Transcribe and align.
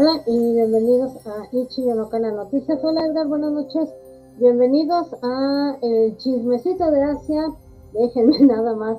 Hola 0.00 0.22
y 0.26 0.52
bienvenidos 0.52 1.26
a 1.26 1.48
Ichi 1.50 1.82
Yonokana 1.82 2.30
Noticias. 2.30 2.78
Hola 2.84 3.04
Edgar, 3.04 3.26
buenas 3.26 3.50
noches. 3.50 3.92
Bienvenidos 4.36 5.08
a 5.24 5.76
el 5.82 6.16
chismecito 6.18 6.88
de 6.92 7.02
Asia. 7.02 7.48
Déjenme 7.94 8.38
nada 8.46 8.76
más 8.76 8.98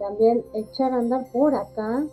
también 0.00 0.44
echar 0.54 0.92
a 0.92 0.96
andar 0.96 1.24
por 1.30 1.54
acá 1.54 2.04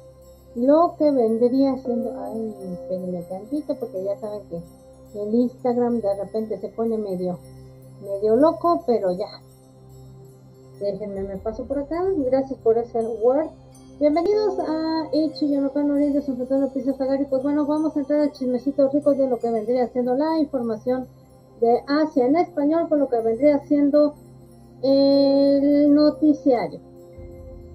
lo 0.53 0.93
que 0.99 1.09
vendría 1.09 1.79
siendo. 1.79 2.13
Ay, 2.25 2.55
espérenme 2.73 3.23
tantito 3.23 3.73
porque 3.73 4.03
ya 4.03 4.15
saben 4.19 4.43
que 4.49 4.61
el 5.19 5.33
Instagram 5.33 5.99
de 5.99 6.23
repente 6.23 6.59
se 6.59 6.69
pone 6.69 6.95
medio, 6.95 7.39
medio 8.03 8.35
loco, 8.35 8.83
pero 8.85 9.13
ya. 9.13 9.41
Déjenme, 10.79 11.23
me 11.23 11.37
paso 11.37 11.65
por 11.65 11.79
acá. 11.79 12.03
Gracias 12.17 12.59
por 12.59 12.77
ese 12.77 12.99
word. 12.99 13.49
Bienvenidos 13.99 14.59
a 14.59 15.09
Ichi 15.11 15.51
Yonokano 15.51 15.95
Oriente 15.95 16.21
San 16.21 16.39
Antonio 16.39 16.71
Pisa 16.71 16.93
Sagari. 16.93 17.25
Pues 17.25 17.41
bueno, 17.41 17.65
vamos 17.65 17.97
a 17.97 17.99
entrar 17.99 18.19
al 18.19 18.31
chismecito 18.31 18.87
rico 18.89 19.15
de 19.15 19.27
lo 19.27 19.39
que 19.39 19.49
vendría 19.49 19.87
siendo 19.87 20.13
la 20.13 20.37
información 20.37 21.07
de 21.61 21.81
Asia 21.87 22.27
en 22.27 22.35
español, 22.35 22.89
con 22.89 22.99
lo 22.99 23.09
que 23.09 23.19
vendría 23.21 23.57
siendo 23.65 24.13
el 24.83 25.95
noticiario. 25.95 26.79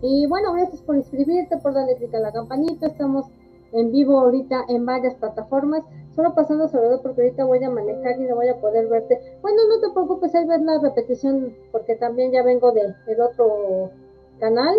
Y 0.00 0.26
bueno, 0.26 0.52
gracias 0.52 0.80
por 0.82 0.94
inscribirte, 0.94 1.56
por 1.56 1.74
darle 1.74 1.96
clic 1.96 2.14
a 2.14 2.20
la 2.20 2.30
campanita. 2.30 2.86
Estamos 2.86 3.26
en 3.72 3.90
vivo 3.90 4.20
ahorita 4.20 4.66
en 4.68 4.86
varias 4.86 5.16
plataformas. 5.16 5.82
Solo 6.14 6.36
pasando 6.36 6.68
sobre 6.68 6.86
todo 6.86 7.02
porque 7.02 7.22
ahorita 7.22 7.44
voy 7.46 7.64
a 7.64 7.70
manejar 7.70 8.20
y 8.20 8.26
no 8.26 8.36
voy 8.36 8.46
a 8.46 8.60
poder 8.60 8.86
verte. 8.86 9.18
Bueno, 9.42 9.62
no 9.66 9.80
te 9.80 9.92
preocupes, 9.92 10.32
ahí 10.36 10.46
ves 10.46 10.62
la 10.62 10.78
repetición 10.78 11.52
porque 11.72 11.96
también 11.96 12.30
ya 12.30 12.44
vengo 12.44 12.70
de, 12.70 12.94
del 13.08 13.20
otro 13.22 13.90
canal 14.38 14.76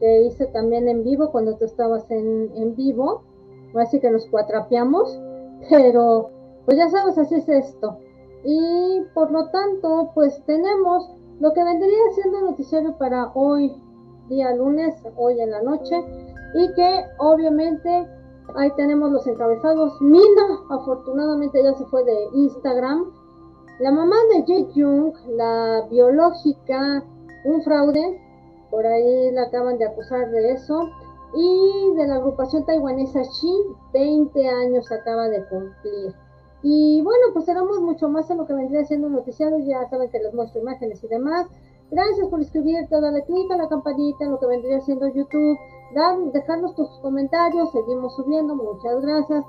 que 0.00 0.22
hice 0.22 0.46
también 0.46 0.88
en 0.88 1.04
vivo 1.04 1.30
cuando 1.30 1.56
tú 1.56 1.64
estabas 1.64 2.10
en, 2.10 2.50
en 2.54 2.74
vivo. 2.74 3.22
Así 3.74 4.00
que 4.00 4.10
nos 4.10 4.26
cuatrapeamos, 4.26 5.20
pero 5.70 6.30
pues 6.64 6.78
ya 6.78 6.88
sabes, 6.88 7.16
así 7.18 7.36
es 7.36 7.48
esto. 7.48 7.98
Y 8.44 9.02
por 9.14 9.30
lo 9.30 9.48
tanto, 9.50 10.10
pues 10.14 10.42
tenemos 10.46 11.10
lo 11.40 11.52
que 11.52 11.64
vendría 11.64 11.98
siendo 12.14 12.40
noticiario 12.42 12.96
para 12.98 13.30
hoy, 13.34 13.72
día 14.28 14.54
lunes, 14.54 14.94
hoy 15.16 15.40
en 15.40 15.50
la 15.50 15.62
noche, 15.62 15.96
y 16.54 16.72
que 16.74 17.04
obviamente 17.18 18.08
ahí 18.56 18.70
tenemos 18.76 19.10
los 19.12 19.26
encabezados. 19.26 20.00
Mina, 20.00 20.60
afortunadamente 20.70 21.62
ya 21.62 21.74
se 21.74 21.84
fue 21.86 22.04
de 22.04 22.28
Instagram. 22.34 23.12
La 23.80 23.92
mamá 23.92 24.16
de 24.32 24.44
Jae 24.46 24.68
Jung, 24.74 25.12
la 25.36 25.86
biológica, 25.90 27.04
un 27.44 27.62
fraude, 27.62 28.20
por 28.70 28.86
ahí 28.86 29.30
la 29.32 29.42
acaban 29.44 29.78
de 29.78 29.86
acusar 29.86 30.30
de 30.30 30.52
eso. 30.52 30.88
Y 31.34 31.94
de 31.96 32.06
la 32.06 32.16
agrupación 32.16 32.64
taiwanesa 32.64 33.22
Xi, 33.22 33.52
20 33.92 34.48
años 34.48 34.90
acaba 34.90 35.28
de 35.28 35.44
cumplir. 35.48 36.14
Y 36.62 37.02
bueno, 37.02 37.26
pues 37.32 37.44
tenemos 37.44 37.80
mucho 37.80 38.08
más 38.08 38.30
en 38.30 38.38
lo 38.38 38.46
que 38.46 38.54
vendría 38.54 38.84
siendo 38.84 39.08
noticiario. 39.08 39.58
Ya 39.58 39.88
saben 39.88 40.10
que 40.10 40.18
les 40.18 40.32
muestro 40.32 40.60
imágenes 40.60 41.02
y 41.04 41.08
demás. 41.08 41.46
Gracias 41.90 42.26
por 42.28 42.40
escribirte, 42.40 43.00
dale 43.00 43.24
clic 43.24 43.50
a 43.52 43.56
la 43.56 43.68
campanita 43.68 44.24
en 44.24 44.32
lo 44.32 44.40
que 44.40 44.46
vendría 44.46 44.80
siendo 44.80 45.06
YouTube. 45.06 45.56
Dar, 45.94 46.18
dejarnos 46.32 46.74
tus 46.74 46.88
comentarios, 47.00 47.70
seguimos 47.70 48.16
subiendo, 48.16 48.56
muchas 48.56 49.00
gracias. 49.02 49.44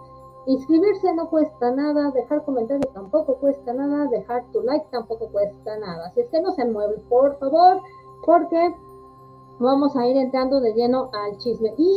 Inscribirse 0.45 1.13
no 1.16 1.29
cuesta 1.29 1.72
nada, 1.72 2.11
dejar 2.11 2.45
comentarios 2.45 2.94
tampoco 2.94 3.35
cuesta 3.38 3.73
nada, 3.73 4.06
dejar 4.11 4.45
tu 4.51 4.61
like 4.61 4.85
tampoco 4.91 5.27
cuesta 5.29 5.77
nada. 5.79 6.07
Así 6.07 6.22
es 6.22 6.29
que 6.29 6.39
no 6.39 6.51
se 6.51 6.63
mueven, 6.66 7.01
por 7.09 7.38
favor, 7.39 7.81
porque 8.23 8.73
vamos 9.59 9.95
a 9.95 10.07
ir 10.07 10.18
entrando 10.18 10.59
de 10.59 10.73
lleno 10.73 11.09
al 11.13 11.38
chisme. 11.38 11.73
Y 11.78 11.95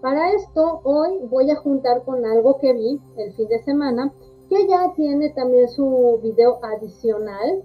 para 0.00 0.32
esto 0.32 0.80
hoy 0.84 1.18
voy 1.30 1.50
a 1.50 1.56
juntar 1.56 2.04
con 2.04 2.24
algo 2.24 2.58
que 2.58 2.72
vi 2.72 3.00
el 3.16 3.32
fin 3.34 3.48
de 3.48 3.62
semana, 3.62 4.12
que 4.48 4.66
ya 4.66 4.92
tiene 4.94 5.30
también 5.30 5.68
su 5.68 6.18
video 6.22 6.58
adicional 6.62 7.62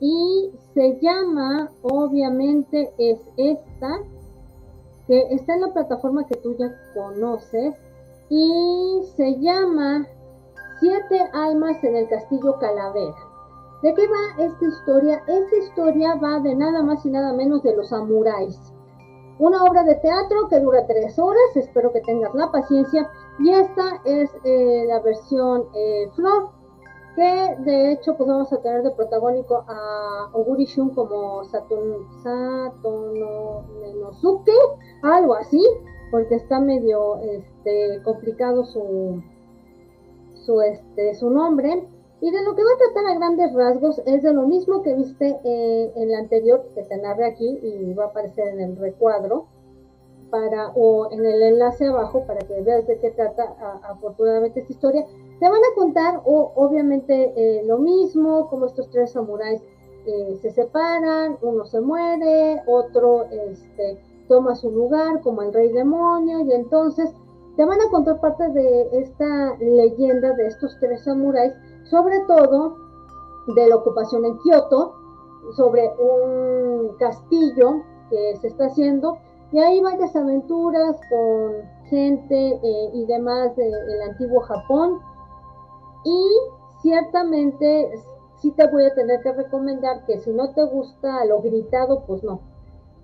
y 0.00 0.50
se 0.74 0.98
llama, 1.00 1.70
obviamente 1.82 2.92
es 2.98 3.20
esta, 3.36 4.00
que 5.06 5.26
está 5.30 5.54
en 5.54 5.60
la 5.62 5.72
plataforma 5.72 6.26
que 6.26 6.36
tú 6.36 6.56
ya 6.56 6.74
conoces 6.94 7.74
y 8.28 9.02
se 9.16 9.38
llama 9.40 10.06
Siete 10.78 11.20
almas 11.34 11.82
en 11.84 11.96
el 11.96 12.08
castillo 12.08 12.58
Calavera. 12.58 13.29
¿De 13.82 13.94
qué 13.94 14.06
va 14.08 14.44
esta 14.44 14.66
historia? 14.66 15.22
Esta 15.26 15.56
historia 15.56 16.14
va 16.16 16.40
de 16.40 16.54
nada 16.54 16.82
más 16.82 17.04
y 17.06 17.10
nada 17.10 17.32
menos 17.32 17.62
de 17.62 17.74
los 17.74 17.88
samuráis. 17.88 18.58
Una 19.38 19.64
obra 19.64 19.84
de 19.84 19.94
teatro 19.94 20.48
que 20.50 20.60
dura 20.60 20.86
tres 20.86 21.18
horas, 21.18 21.56
espero 21.56 21.90
que 21.90 22.02
tengas 22.02 22.34
la 22.34 22.52
paciencia. 22.52 23.10
Y 23.38 23.50
esta 23.50 24.02
es 24.04 24.30
eh, 24.44 24.84
la 24.86 25.00
versión 25.00 25.64
eh, 25.74 26.10
Flor, 26.14 26.50
que 27.16 27.56
de 27.60 27.92
hecho 27.92 28.14
pues 28.18 28.28
vamos 28.28 28.52
a 28.52 28.60
tener 28.60 28.82
de 28.82 28.90
protagónico 28.90 29.64
a 29.66 30.28
Oguri 30.34 30.66
Shun 30.66 30.90
como 30.90 31.42
Saton, 31.44 32.06
algo 35.02 35.34
así, 35.36 35.66
porque 36.10 36.34
está 36.34 36.60
medio 36.60 37.16
este, 37.22 38.02
complicado 38.02 38.64
su, 38.64 39.22
su, 40.34 40.60
este, 40.60 41.14
su 41.14 41.30
nombre. 41.30 41.88
Y 42.20 42.30
de 42.30 42.42
lo 42.42 42.54
que 42.54 42.62
va 42.62 42.70
a 42.74 42.92
tratar 42.92 43.10
a 43.10 43.18
grandes 43.18 43.54
rasgos 43.54 44.02
es 44.04 44.22
de 44.22 44.34
lo 44.34 44.42
mismo 44.42 44.82
que 44.82 44.94
viste 44.94 45.40
eh, 45.42 45.92
en 45.96 46.10
la 46.10 46.18
anterior, 46.18 46.66
que 46.74 46.82
te 46.82 46.96
narré 46.98 47.26
aquí 47.26 47.58
y 47.62 47.94
va 47.94 48.04
a 48.04 48.06
aparecer 48.08 48.48
en 48.48 48.60
el 48.60 48.76
recuadro, 48.76 49.46
para, 50.30 50.68
o 50.74 51.10
en 51.10 51.24
el 51.24 51.42
enlace 51.42 51.86
abajo 51.86 52.24
para 52.26 52.40
que 52.40 52.60
veas 52.62 52.86
de 52.86 52.98
qué 52.98 53.10
trata 53.10 53.54
afortunadamente 53.82 54.60
esta 54.60 54.72
historia. 54.72 55.06
Te 55.38 55.48
van 55.48 55.60
a 55.60 55.74
contar 55.74 56.20
o, 56.24 56.52
obviamente 56.54 57.32
eh, 57.36 57.64
lo 57.66 57.78
mismo, 57.78 58.48
como 58.48 58.66
estos 58.66 58.88
tres 58.90 59.12
samuráis 59.12 59.60
eh, 60.06 60.38
se 60.40 60.50
separan, 60.50 61.36
uno 61.42 61.64
se 61.66 61.80
muere, 61.80 62.62
otro 62.66 63.24
este, 63.30 64.00
toma 64.28 64.54
su 64.54 64.70
lugar 64.70 65.20
como 65.20 65.42
el 65.42 65.52
rey 65.52 65.72
demonio 65.72 66.40
y 66.40 66.52
entonces 66.52 67.10
te 67.56 67.64
van 67.64 67.80
a 67.80 67.90
contar 67.90 68.20
parte 68.20 68.48
de 68.50 68.88
esta 68.92 69.56
leyenda 69.58 70.32
de 70.32 70.46
estos 70.46 70.78
tres 70.80 71.02
samuráis 71.04 71.52
sobre 71.90 72.20
todo 72.20 72.76
de 73.48 73.68
la 73.68 73.76
ocupación 73.76 74.24
en 74.24 74.38
Kioto, 74.38 74.94
sobre 75.56 75.92
un 75.98 76.94
castillo 76.98 77.82
que 78.08 78.36
se 78.36 78.48
está 78.48 78.66
haciendo, 78.66 79.18
y 79.52 79.58
hay 79.58 79.80
varias 79.80 80.14
aventuras 80.14 81.00
con 81.08 81.52
gente 81.88 82.60
eh, 82.62 82.90
y 82.94 83.04
demás 83.06 83.56
del 83.56 84.02
antiguo 84.08 84.40
Japón, 84.42 85.00
y 86.04 86.26
ciertamente 86.80 87.90
sí 88.36 88.52
te 88.52 88.66
voy 88.70 88.84
a 88.84 88.94
tener 88.94 89.20
que 89.22 89.32
recomendar 89.32 90.04
que 90.06 90.18
si 90.18 90.30
no 90.30 90.50
te 90.54 90.64
gusta 90.64 91.24
lo 91.24 91.42
gritado, 91.42 92.04
pues 92.06 92.22
no. 92.22 92.40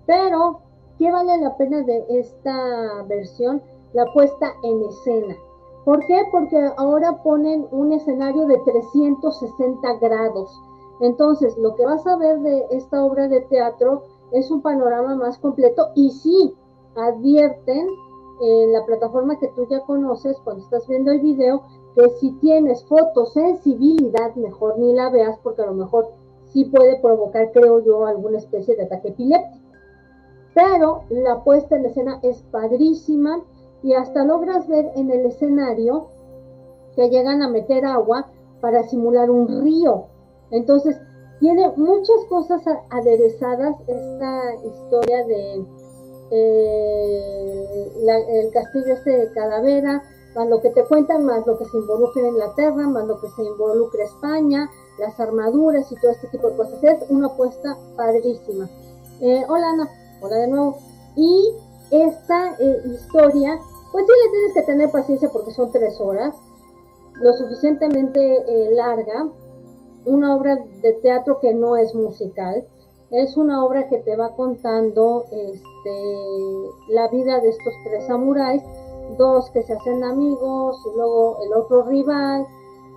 Pero, 0.05 0.61
¿qué 0.97 1.11
vale 1.11 1.37
la 1.39 1.57
pena 1.57 1.81
de 1.81 2.05
esta 2.09 3.03
versión? 3.07 3.61
La 3.93 4.05
puesta 4.13 4.53
en 4.63 4.83
escena. 4.83 5.35
¿Por 5.87 6.05
qué? 6.05 6.21
Porque 6.33 6.59
ahora 6.75 7.23
ponen 7.23 7.65
un 7.71 7.93
escenario 7.93 8.45
de 8.45 8.57
360 8.57 9.93
grados. 10.01 10.61
Entonces, 10.99 11.57
lo 11.57 11.75
que 11.75 11.85
vas 11.85 12.05
a 12.05 12.17
ver 12.17 12.41
de 12.41 12.65
esta 12.71 13.05
obra 13.05 13.29
de 13.29 13.39
teatro 13.39 14.03
es 14.33 14.51
un 14.51 14.61
panorama 14.61 15.15
más 15.15 15.37
completo 15.37 15.87
y 15.95 16.11
sí, 16.11 16.53
advierten 16.97 17.87
en 18.41 18.73
la 18.73 18.85
plataforma 18.85 19.39
que 19.39 19.47
tú 19.47 19.65
ya 19.69 19.79
conoces 19.85 20.37
cuando 20.43 20.61
estás 20.61 20.85
viendo 20.89 21.09
el 21.09 21.21
video 21.21 21.61
que 21.95 22.09
si 22.19 22.33
tienes 22.33 22.83
fotosensibilidad, 22.83 24.35
mejor 24.35 24.77
ni 24.79 24.93
la 24.93 25.09
veas 25.09 25.39
porque 25.41 25.61
a 25.61 25.67
lo 25.67 25.73
mejor 25.73 26.09
sí 26.47 26.65
puede 26.65 26.99
provocar, 26.99 27.53
creo 27.53 27.79
yo, 27.79 28.05
alguna 28.05 28.39
especie 28.39 28.75
de 28.75 28.83
ataque 28.83 29.07
epiléptico. 29.07 29.65
Pero 30.53 31.03
la 31.11 31.45
puesta 31.45 31.77
en 31.77 31.85
escena 31.85 32.19
es 32.23 32.43
padrísima 32.51 33.41
y 33.83 33.93
hasta 33.93 34.23
logras 34.23 34.67
ver 34.67 34.91
en 34.95 35.11
el 35.11 35.25
escenario 35.25 36.07
que 36.95 37.09
llegan 37.09 37.41
a 37.41 37.49
meter 37.49 37.85
agua 37.85 38.27
para 38.61 38.83
simular 38.83 39.29
un 39.29 39.63
río. 39.63 40.07
Entonces, 40.51 40.97
tiene 41.39 41.71
muchas 41.75 42.25
cosas 42.29 42.61
aderezadas 42.89 43.75
esta 43.87 44.55
historia 44.65 45.23
de 45.25 45.65
eh, 46.31 47.91
el 48.29 48.51
castillo 48.51 48.93
este 48.93 49.11
de 49.11 49.31
Calavera, 49.31 50.03
más 50.35 50.49
lo 50.49 50.61
que 50.61 50.69
te 50.71 50.83
cuentan, 50.85 51.25
más 51.25 51.45
lo 51.45 51.57
que 51.57 51.65
se 51.65 51.77
involucra 51.77 52.21
en 52.21 52.27
Inglaterra, 52.29 52.87
más 52.87 53.05
lo 53.05 53.19
que 53.21 53.27
se 53.29 53.43
involucra 53.43 54.03
España, 54.03 54.69
las 54.99 55.19
armaduras 55.19 55.91
y 55.91 55.95
todo 55.95 56.11
este 56.11 56.27
tipo 56.27 56.49
de 56.49 56.57
cosas. 56.57 56.83
Es 56.83 57.09
una 57.09 57.27
apuesta 57.27 57.77
padrísima. 57.95 58.69
Eh, 59.21 59.43
hola 59.47 59.69
Ana, 59.69 59.89
hola 60.21 60.37
de 60.37 60.47
nuevo. 60.47 60.77
Y 61.15 61.53
esta 61.91 62.55
eh, 62.59 62.81
historia, 62.85 63.59
pues 63.91 64.05
sí 64.05 64.11
le 64.11 64.31
tienes 64.31 64.53
que 64.53 64.61
tener 64.63 64.91
paciencia 64.91 65.29
porque 65.31 65.51
son 65.51 65.71
tres 65.71 65.99
horas, 65.99 66.35
lo 67.13 67.33
suficientemente 67.33 68.19
eh, 68.19 68.71
larga, 68.71 69.29
una 70.05 70.35
obra 70.35 70.57
de 70.81 70.93
teatro 70.93 71.39
que 71.39 71.53
no 71.53 71.75
es 71.77 71.93
musical, 71.95 72.65
es 73.11 73.37
una 73.37 73.63
obra 73.63 73.87
que 73.87 73.99
te 73.99 74.15
va 74.17 74.35
contando 74.35 75.25
este, 75.31 76.89
la 76.89 77.07
vida 77.07 77.39
de 77.39 77.49
estos 77.49 77.73
tres 77.85 78.05
samuráis 78.05 78.61
dos 79.17 79.49
que 79.51 79.63
se 79.63 79.73
hacen 79.73 80.03
amigos 80.03 80.77
y 80.85 80.97
luego 80.97 81.37
el 81.45 81.53
otro 81.53 81.83
rival 81.83 82.45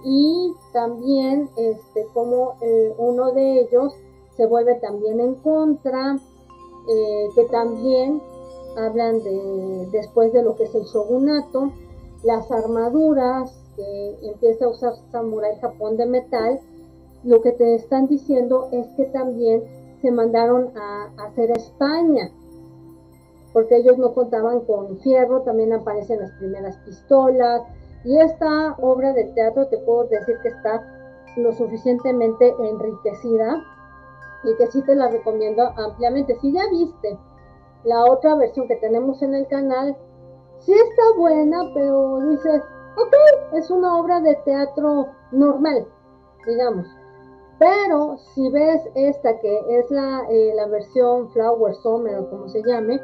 y 0.04 0.52
también 0.72 1.48
este 1.56 2.06
como 2.12 2.54
eh, 2.60 2.92
uno 2.98 3.30
de 3.30 3.60
ellos 3.60 3.94
se 4.36 4.46
vuelve 4.46 4.74
también 4.76 5.20
en 5.20 5.36
contra 5.36 6.18
que 7.36 7.44
también 7.44 8.20
hablan 8.76 9.22
de 9.22 9.88
después 9.92 10.32
de 10.32 10.42
lo 10.42 10.56
que 10.56 10.64
es 10.64 10.74
el 10.74 10.84
shogunato 10.84 11.72
las 12.22 12.50
armaduras 12.50 13.52
que 13.76 14.18
empieza 14.22 14.66
a 14.66 14.68
usar 14.68 14.92
Samurai 15.10 15.58
Japón 15.60 15.96
de 15.96 16.06
metal 16.06 16.60
lo 17.24 17.42
que 17.42 17.52
te 17.52 17.74
están 17.74 18.06
diciendo 18.06 18.68
es 18.72 18.86
que 18.96 19.04
también 19.06 19.62
se 20.00 20.10
mandaron 20.10 20.72
a, 20.76 21.10
hacer 21.24 21.50
a 21.50 21.54
España 21.54 22.30
porque 23.52 23.76
ellos 23.76 23.98
no 23.98 24.14
contaban 24.14 24.60
con 24.60 24.98
fierro, 25.00 25.42
también 25.42 25.72
aparecen 25.72 26.20
las 26.20 26.30
primeras 26.32 26.76
pistolas, 26.78 27.62
y 28.04 28.18
esta 28.18 28.76
obra 28.80 29.12
de 29.12 29.24
teatro 29.24 29.66
te 29.66 29.78
puedo 29.78 30.04
decir 30.04 30.36
que 30.42 30.48
está 30.48 30.82
lo 31.36 31.52
suficientemente 31.52 32.54
enriquecida 32.58 33.62
y 34.44 34.56
que 34.56 34.66
sí 34.68 34.82
te 34.82 34.94
la 34.94 35.08
recomiendo 35.08 35.62
ampliamente. 35.76 36.38
Si 36.40 36.52
ya 36.52 36.62
viste 36.70 37.18
la 37.84 38.04
otra 38.04 38.34
versión 38.34 38.68
que 38.68 38.76
tenemos 38.76 39.22
en 39.22 39.34
el 39.34 39.46
canal, 39.48 39.96
sí 40.58 40.72
está 40.72 41.02
buena, 41.18 41.70
pero 41.74 42.20
dices, 42.28 42.62
ok, 42.96 43.14
es 43.54 43.70
una 43.70 43.98
obra 43.98 44.20
de 44.20 44.34
teatro 44.44 45.08
normal, 45.32 45.86
digamos. 46.46 46.86
Pero 47.58 48.16
si 48.34 48.50
ves 48.50 48.82
esta 48.94 49.38
que 49.38 49.78
es 49.78 49.90
la, 49.90 50.22
eh, 50.30 50.52
la 50.56 50.66
versión 50.66 51.30
Flower 51.30 51.74
Summer 51.74 52.18
o 52.18 52.30
como 52.30 52.48
se 52.48 52.62
llame, 52.62 53.00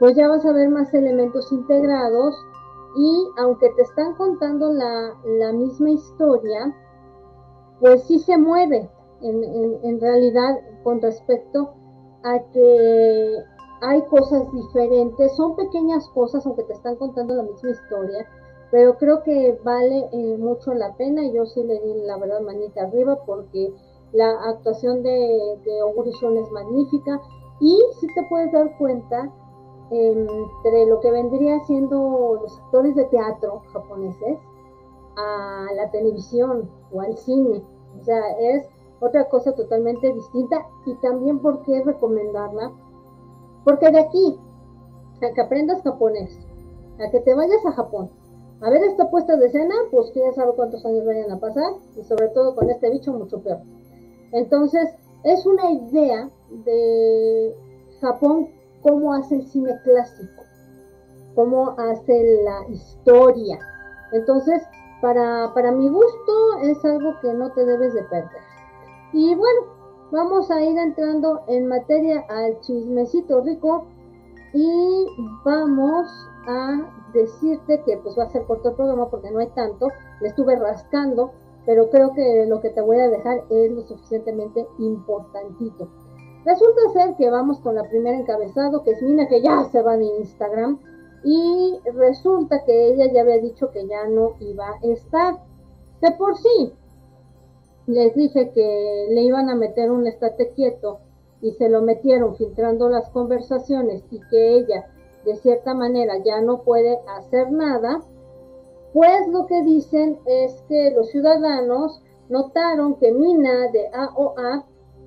pues 0.00 0.16
ya 0.16 0.28
vas 0.28 0.44
a 0.46 0.52
ver 0.52 0.68
más 0.70 0.92
elementos 0.94 1.52
integrados 1.52 2.34
y 2.96 3.28
aunque 3.38 3.68
te 3.76 3.82
están 3.82 4.14
contando 4.14 4.72
la, 4.72 5.52
misma 5.52 5.90
historia, 5.90 6.74
pues 7.78 8.02
sí 8.04 8.18
se 8.18 8.36
mueve 8.36 8.90
en, 9.22 10.00
realidad 10.00 10.58
con 10.82 11.00
respecto 11.00 11.74
a 12.24 12.38
que 12.52 13.36
hay 13.80 14.02
cosas 14.02 14.50
diferentes, 14.52 15.34
son 15.36 15.56
pequeñas 15.56 16.08
cosas 16.10 16.46
aunque 16.46 16.64
te 16.64 16.72
están 16.72 16.96
contando 16.96 17.34
la 17.34 17.42
misma 17.42 17.70
historia, 17.70 18.26
pero 18.70 18.96
creo 18.98 19.22
que 19.22 19.58
vale 19.64 20.08
eh, 20.12 20.36
mucho 20.38 20.74
la 20.74 20.94
pena 20.96 21.24
y 21.24 21.32
yo 21.32 21.46
sí 21.46 21.62
le 21.62 21.80
di 21.80 21.94
la 22.02 22.16
verdad 22.18 22.40
manita 22.40 22.82
arriba 22.82 23.18
porque 23.26 23.72
la 24.12 24.30
actuación 24.48 25.02
de, 25.02 25.58
de 25.64 25.82
Oguri 25.82 26.10
es 26.10 26.50
magnífica 26.52 27.20
y 27.60 27.78
si 28.00 28.06
te 28.14 28.22
puedes 28.24 28.52
dar 28.52 28.76
cuenta 28.78 29.30
entre 29.90 30.86
lo 30.86 31.00
que 31.00 31.10
vendría 31.10 31.58
siendo 31.64 32.38
los 32.40 32.58
actores 32.60 32.94
de 32.94 33.04
teatro 33.06 33.62
japoneses 33.72 34.38
a 35.16 35.66
la 35.74 35.90
televisión 35.90 36.70
o 36.92 37.00
al 37.00 37.16
cine. 37.16 37.62
O 37.98 38.04
sea, 38.04 38.20
es 38.38 38.68
otra 39.00 39.28
cosa 39.28 39.52
totalmente 39.52 40.12
distinta 40.12 40.66
y 40.86 40.94
también 40.96 41.40
por 41.40 41.62
qué 41.62 41.82
recomendarla. 41.82 42.72
Porque 43.64 43.90
de 43.90 44.00
aquí 44.00 44.38
a 45.22 45.34
que 45.34 45.40
aprendas 45.40 45.82
japonés, 45.82 46.38
a 46.98 47.10
que 47.10 47.20
te 47.20 47.34
vayas 47.34 47.64
a 47.66 47.72
Japón, 47.72 48.10
a 48.62 48.70
ver 48.70 48.82
esta 48.84 49.10
puesta 49.10 49.36
de 49.36 49.46
escena, 49.46 49.74
pues 49.90 50.10
quién 50.12 50.32
sabe 50.34 50.52
cuántos 50.54 50.84
años 50.84 51.04
vayan 51.06 51.30
a 51.30 51.40
pasar 51.40 51.72
y 51.96 52.04
sobre 52.04 52.28
todo 52.28 52.54
con 52.54 52.68
este 52.70 52.90
bicho 52.90 53.12
mucho 53.12 53.40
peor. 53.42 53.60
Entonces, 54.32 54.88
es 55.24 55.44
una 55.46 55.70
idea 55.70 56.28
de 56.64 57.54
Japón 58.00 58.48
cómo 58.82 59.14
hace 59.14 59.36
el 59.36 59.46
cine 59.46 59.78
clásico, 59.82 60.42
cómo 61.34 61.74
hace 61.78 62.42
la 62.42 62.68
historia. 62.70 63.58
Entonces, 64.12 64.62
para, 65.00 65.52
para 65.54 65.72
mi 65.72 65.88
gusto 65.88 66.58
es 66.62 66.84
algo 66.84 67.18
que 67.20 67.32
no 67.32 67.50
te 67.52 67.64
debes 67.64 67.94
de 67.94 68.02
perder. 68.04 68.42
Y 69.12 69.34
bueno, 69.34 69.79
vamos 70.10 70.50
a 70.50 70.62
ir 70.62 70.76
entrando 70.78 71.42
en 71.46 71.66
materia 71.66 72.24
al 72.28 72.60
chismecito 72.60 73.40
rico 73.40 73.86
y 74.52 75.06
vamos 75.44 76.08
a 76.46 76.90
decirte 77.12 77.82
que 77.84 77.96
pues 77.98 78.18
va 78.18 78.24
a 78.24 78.30
ser 78.30 78.44
corto 78.44 78.70
el 78.70 78.74
programa 78.74 79.08
porque 79.08 79.30
no 79.30 79.38
hay 79.38 79.48
tanto, 79.48 79.88
le 80.20 80.28
estuve 80.28 80.56
rascando, 80.56 81.32
pero 81.66 81.90
creo 81.90 82.12
que 82.14 82.46
lo 82.46 82.60
que 82.60 82.70
te 82.70 82.80
voy 82.80 82.98
a 82.98 83.08
dejar 83.08 83.44
es 83.50 83.70
lo 83.70 83.82
suficientemente 83.82 84.66
importantito. 84.78 85.88
Resulta 86.44 86.80
ser 86.92 87.16
que 87.16 87.30
vamos 87.30 87.60
con 87.60 87.74
la 87.74 87.88
primera 87.88 88.18
encabezado, 88.18 88.82
que 88.82 88.92
es 88.92 89.02
Mina, 89.02 89.28
que 89.28 89.42
ya 89.42 89.64
se 89.64 89.82
va 89.82 89.96
de 89.96 90.06
Instagram, 90.06 90.80
y 91.22 91.78
resulta 91.94 92.64
que 92.64 92.88
ella 92.88 93.12
ya 93.12 93.20
había 93.20 93.38
dicho 93.38 93.70
que 93.70 93.86
ya 93.86 94.08
no 94.08 94.36
iba 94.40 94.70
a 94.70 94.78
estar. 94.82 95.38
De 96.00 96.10
por 96.12 96.34
sí, 96.38 96.72
les 97.90 98.14
dije 98.14 98.50
que 98.50 99.06
le 99.10 99.22
iban 99.22 99.48
a 99.48 99.54
meter 99.54 99.90
un 99.90 100.06
estate 100.06 100.52
quieto 100.54 101.00
y 101.40 101.52
se 101.52 101.68
lo 101.68 101.82
metieron 101.82 102.36
filtrando 102.36 102.88
las 102.88 103.08
conversaciones 103.10 104.02
y 104.10 104.20
que 104.30 104.54
ella 104.56 104.86
de 105.24 105.36
cierta 105.36 105.74
manera 105.74 106.18
ya 106.24 106.40
no 106.40 106.62
puede 106.62 106.98
hacer 107.18 107.52
nada, 107.52 108.00
pues 108.92 109.28
lo 109.28 109.46
que 109.46 109.62
dicen 109.62 110.18
es 110.26 110.62
que 110.68 110.92
los 110.96 111.08
ciudadanos 111.10 112.02
notaron 112.28 112.96
que 112.96 113.12
Mina 113.12 113.70
de 113.72 113.88
AOA 113.92 114.64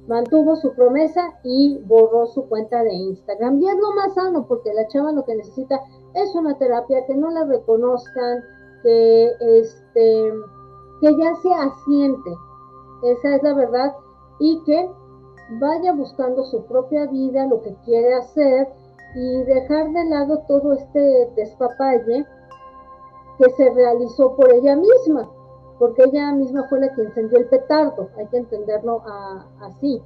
mantuvo 0.08 0.56
su 0.56 0.74
promesa 0.74 1.40
y 1.44 1.80
borró 1.86 2.26
su 2.28 2.48
cuenta 2.48 2.84
de 2.84 2.94
Instagram. 2.94 3.62
Y 3.62 3.68
es 3.68 3.76
lo 3.76 3.92
más 3.96 4.14
sano 4.14 4.46
porque 4.48 4.74
la 4.74 4.88
chava 4.88 5.12
lo 5.12 5.24
que 5.24 5.36
necesita 5.36 5.82
es 6.14 6.36
una 6.36 6.58
terapia, 6.58 7.06
que 7.06 7.16
no 7.16 7.32
la 7.32 7.46
reconozcan, 7.46 8.44
que 8.84 9.32
este 9.40 10.34
que 11.02 11.18
ya 11.18 11.36
se 11.36 11.54
asiente. 11.54 12.32
Esa 13.04 13.36
es 13.36 13.44
la 13.44 13.54
verdad 13.54 13.94
y 14.40 14.62
que 14.64 14.90
vaya 15.60 15.94
buscando 15.94 16.44
su 16.46 16.66
propia 16.66 17.06
vida, 17.08 17.46
lo 17.48 17.62
que 17.62 17.76
quiere 17.86 18.14
hacer 18.16 18.70
y 19.16 19.44
dejar 19.44 19.92
de 19.92 20.06
lado 20.06 20.40
todo 20.48 20.74
este 20.74 21.32
despapalle 21.36 22.26
que 23.38 23.50
se 23.52 23.70
realizó 23.70 24.36
por 24.36 24.52
ella 24.52 24.76
misma 24.76 25.30
porque 25.84 26.04
ella 26.04 26.32
misma 26.32 26.64
fue 26.70 26.80
la 26.80 26.94
que 26.94 27.02
encendió 27.02 27.40
el 27.40 27.50
petardo, 27.50 28.10
hay 28.18 28.26
que 28.28 28.38
entenderlo 28.38 29.04
así. 29.60 30.02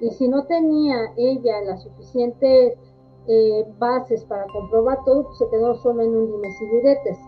Y 0.00 0.10
si 0.10 0.28
no 0.28 0.44
tenía 0.44 1.12
ella 1.16 1.62
las 1.62 1.82
suficientes 1.82 2.74
eh, 3.26 3.64
bases 3.78 4.24
para 4.26 4.46
comprobar 4.52 4.98
todo, 5.04 5.24
pues 5.24 5.38
se 5.38 5.48
quedó 5.48 5.74
solo 5.76 6.02
en 6.02 6.14
un 6.14 6.26
dimes 6.30 6.60
y. 6.60 7.18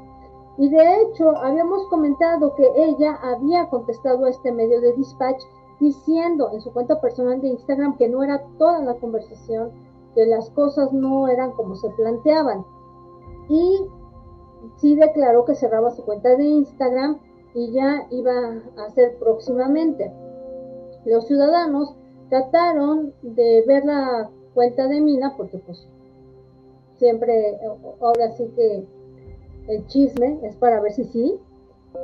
Y 0.59 0.69
de 0.69 1.03
hecho, 1.03 1.37
habíamos 1.37 1.87
comentado 1.87 2.55
que 2.57 2.69
ella 2.75 3.17
había 3.23 3.69
contestado 3.69 4.25
a 4.25 4.31
este 4.31 4.51
medio 4.51 4.81
de 4.81 4.93
dispatch 4.95 5.41
diciendo 5.79 6.51
en 6.53 6.61
su 6.61 6.73
cuenta 6.73 7.01
personal 7.01 7.41
de 7.41 7.49
Instagram 7.49 7.97
que 7.97 8.09
no 8.09 8.25
era 8.25 8.43
toda 8.59 8.81
la 8.81 8.95
conversación, 8.95 9.71
que 10.17 10.27
las 10.27 10.51
cosas 10.51 10.93
no 10.93 11.29
eran 11.29 11.53
como 11.53 11.77
se 11.77 11.89
planteaban. 11.91 12.65
Y 13.49 13.87
sí 14.79 14.97
declaró 14.97 15.45
que 15.45 15.55
cerraba 15.55 15.93
su 15.93 16.05
cuenta 16.05 16.35
de 16.35 16.45
Instagram 16.45 17.21
y 17.55 17.71
ya 17.71 18.09
iba 18.11 18.33
a 18.85 18.91
ser 18.91 19.17
próximamente. 19.19 20.13
Los 21.05 21.29
ciudadanos 21.29 21.95
trataron 22.31 23.15
de 23.23 23.63
ver 23.65 23.85
la 23.85 24.29
cuenta 24.55 24.89
de 24.89 25.01
Mina 25.01 25.35
porque 25.37 25.59
pues 25.59 25.87
siempre, 26.97 27.61
ahora 28.01 28.33
sí 28.33 28.51
que 28.57 28.98
el 29.69 29.87
chisme 29.87 30.41
es 30.43 30.57
para 30.57 30.81
ver 30.81 30.93
si 30.93 31.05
sí. 31.05 31.39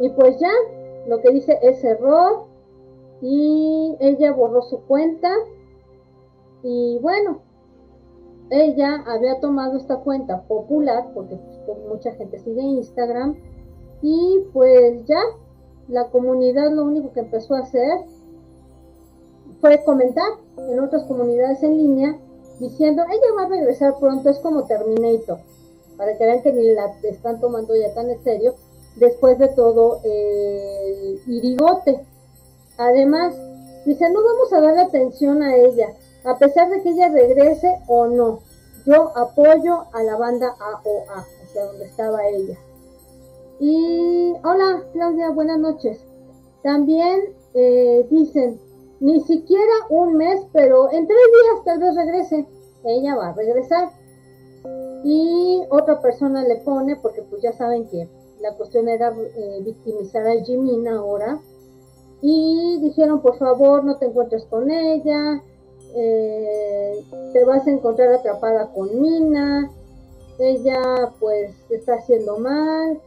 Y 0.00 0.08
pues 0.10 0.38
ya, 0.38 0.52
lo 1.06 1.20
que 1.20 1.30
dice 1.30 1.58
es 1.62 1.82
error 1.84 2.46
y 3.20 3.96
ella 4.00 4.32
borró 4.32 4.62
su 4.62 4.80
cuenta 4.82 5.30
y 6.62 6.98
bueno, 7.00 7.40
ella 8.50 9.04
había 9.06 9.40
tomado 9.40 9.76
esta 9.76 9.96
cuenta 9.96 10.42
popular 10.42 11.10
porque 11.14 11.38
pues, 11.66 11.78
mucha 11.88 12.12
gente 12.12 12.38
sigue 12.38 12.62
Instagram 12.62 13.36
y 14.02 14.44
pues 14.52 15.04
ya 15.06 15.20
la 15.88 16.08
comunidad 16.08 16.70
lo 16.72 16.84
único 16.84 17.12
que 17.12 17.20
empezó 17.20 17.54
a 17.54 17.60
hacer 17.60 18.00
fue 19.60 19.82
comentar 19.84 20.24
en 20.56 20.80
otras 20.80 21.04
comunidades 21.04 21.62
en 21.62 21.76
línea 21.76 22.18
diciendo, 22.60 23.02
ella 23.10 23.34
va 23.36 23.44
a 23.44 23.48
regresar 23.48 23.98
pronto, 23.98 24.28
es 24.28 24.38
como 24.38 24.64
Terminator, 24.64 25.38
para 25.96 26.16
que 26.16 26.24
vean 26.24 26.42
que 26.42 26.52
ni 26.52 26.72
la 26.72 26.94
están 27.02 27.40
tomando 27.40 27.74
ya 27.76 27.94
tan 27.94 28.10
en 28.10 28.22
serio, 28.22 28.54
después 28.96 29.38
de 29.38 29.48
todo 29.48 30.00
el 30.04 31.20
irigote. 31.26 32.04
Además, 32.78 33.34
dice, 33.84 34.10
no 34.10 34.22
vamos 34.22 34.52
a 34.52 34.60
dar 34.60 34.78
atención 34.78 35.42
a 35.42 35.56
ella, 35.56 35.88
a 36.24 36.38
pesar 36.38 36.70
de 36.70 36.82
que 36.82 36.90
ella 36.90 37.08
regrese 37.08 37.80
o 37.86 38.06
no. 38.06 38.40
Yo 38.86 39.16
apoyo 39.16 39.84
a 39.92 40.02
la 40.02 40.16
banda 40.16 40.54
AOA, 40.58 41.26
o 41.44 41.52
sea, 41.52 41.64
donde 41.64 41.86
estaba 41.86 42.26
ella. 42.28 42.58
Y 43.60 44.34
hola 44.42 44.82
Claudia, 44.92 45.30
buenas 45.30 45.58
noches. 45.58 46.04
También 46.62 47.34
eh, 47.54 48.06
dicen, 48.10 48.60
ni 49.00 49.20
siquiera 49.22 49.72
un 49.90 50.16
mes, 50.16 50.42
pero 50.52 50.90
en 50.90 51.06
tres 51.06 51.18
días 51.18 51.64
tal 51.64 51.78
vez 51.78 51.94
regrese. 51.94 52.46
Ella 52.84 53.16
va 53.16 53.28
a 53.28 53.32
regresar. 53.32 53.90
Y 55.04 55.62
otra 55.70 56.00
persona 56.00 56.42
le 56.42 56.56
pone, 56.56 56.96
porque 56.96 57.22
pues 57.22 57.42
ya 57.42 57.52
saben 57.52 57.86
que 57.88 58.08
la 58.40 58.54
cuestión 58.56 58.88
era 58.88 59.14
eh, 59.36 59.60
victimizar 59.62 60.26
a 60.26 60.42
Jimin 60.42 60.88
ahora. 60.88 61.40
Y 62.22 62.78
dijeron, 62.80 63.20
por 63.20 63.36
favor, 63.36 63.84
no 63.84 63.98
te 63.98 64.06
encuentres 64.06 64.46
con 64.46 64.70
ella, 64.70 65.42
eh, 65.94 67.04
te 67.32 67.44
vas 67.44 67.66
a 67.66 67.70
encontrar 67.70 68.14
atrapada 68.14 68.72
con 68.72 69.00
Mina, 69.00 69.70
ella 70.38 71.12
pues 71.20 71.54
está 71.70 71.94
haciendo 71.94 72.38
mal 72.38 72.98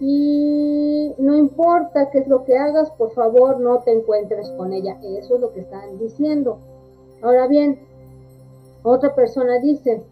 y 0.00 1.14
no 1.18 1.36
importa 1.36 2.10
qué 2.10 2.18
es 2.18 2.28
lo 2.28 2.44
que 2.44 2.58
hagas, 2.58 2.90
por 2.92 3.12
favor 3.12 3.60
no 3.60 3.78
te 3.78 3.92
encuentres 3.92 4.50
con 4.50 4.72
ella. 4.72 4.98
Eso 5.02 5.36
es 5.36 5.40
lo 5.40 5.52
que 5.52 5.60
están 5.60 5.98
diciendo. 5.98 6.58
Ahora 7.22 7.46
bien, 7.46 7.78
otra 8.82 9.14
persona 9.14 9.60
dice, 9.60 10.02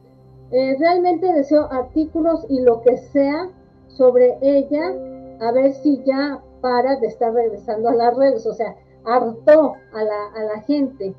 eh, 0.53 0.77
realmente 0.79 1.33
deseo 1.33 1.67
artículos 1.71 2.45
y 2.49 2.61
lo 2.61 2.83
que 2.83 2.97
sea 2.99 3.51
sobre 3.89 4.39
ella, 4.43 4.95
a 5.41 5.53
ver 5.53 5.73
si 5.73 6.03
ya 6.05 6.43
para 6.61 6.97
de 6.97 7.07
estar 7.09 7.33
regresando 7.33 7.89
a 7.89 7.95
las 7.95 8.17
redes, 8.17 8.47
o 8.47 8.55
sea, 8.55 8.77
hartó 9.05 9.75
a 9.93 10.05
la, 10.05 10.27
a 10.37 10.45
la 10.45 10.61
gente. 10.63 11.15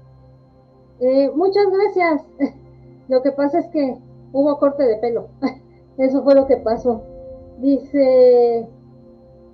Eh, 0.99 1.31
muchas 1.35 1.65
gracias. 1.69 2.23
Lo 3.09 3.21
que 3.21 3.31
pasa 3.31 3.59
es 3.59 3.67
que 3.67 3.97
hubo 4.31 4.57
corte 4.57 4.83
de 4.83 4.97
pelo. 4.97 5.27
Eso 5.97 6.23
fue 6.23 6.33
lo 6.33 6.47
que 6.47 6.57
pasó. 6.57 7.03
Dice, 7.59 8.67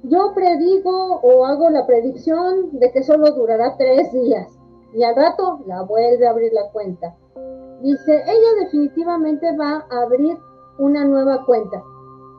yo 0.04 0.32
predigo 0.34 1.20
o 1.22 1.46
hago 1.46 1.70
la 1.70 1.86
predicción 1.86 2.80
de 2.80 2.92
que 2.92 3.04
solo 3.04 3.32
durará 3.32 3.76
tres 3.78 4.14
días 4.14 4.48
y 4.94 5.04
al 5.04 5.16
rato 5.16 5.60
la 5.66 5.82
vuelve 5.84 6.26
a 6.26 6.32
abrir 6.32 6.54
la 6.54 6.70
cuenta. 6.72 7.16
Dice, 7.82 8.24
ella 8.26 8.64
definitivamente 8.64 9.56
va 9.58 9.86
a 9.90 10.02
abrir 10.04 10.38
una 10.78 11.06
nueva 11.06 11.46
cuenta. 11.46 11.82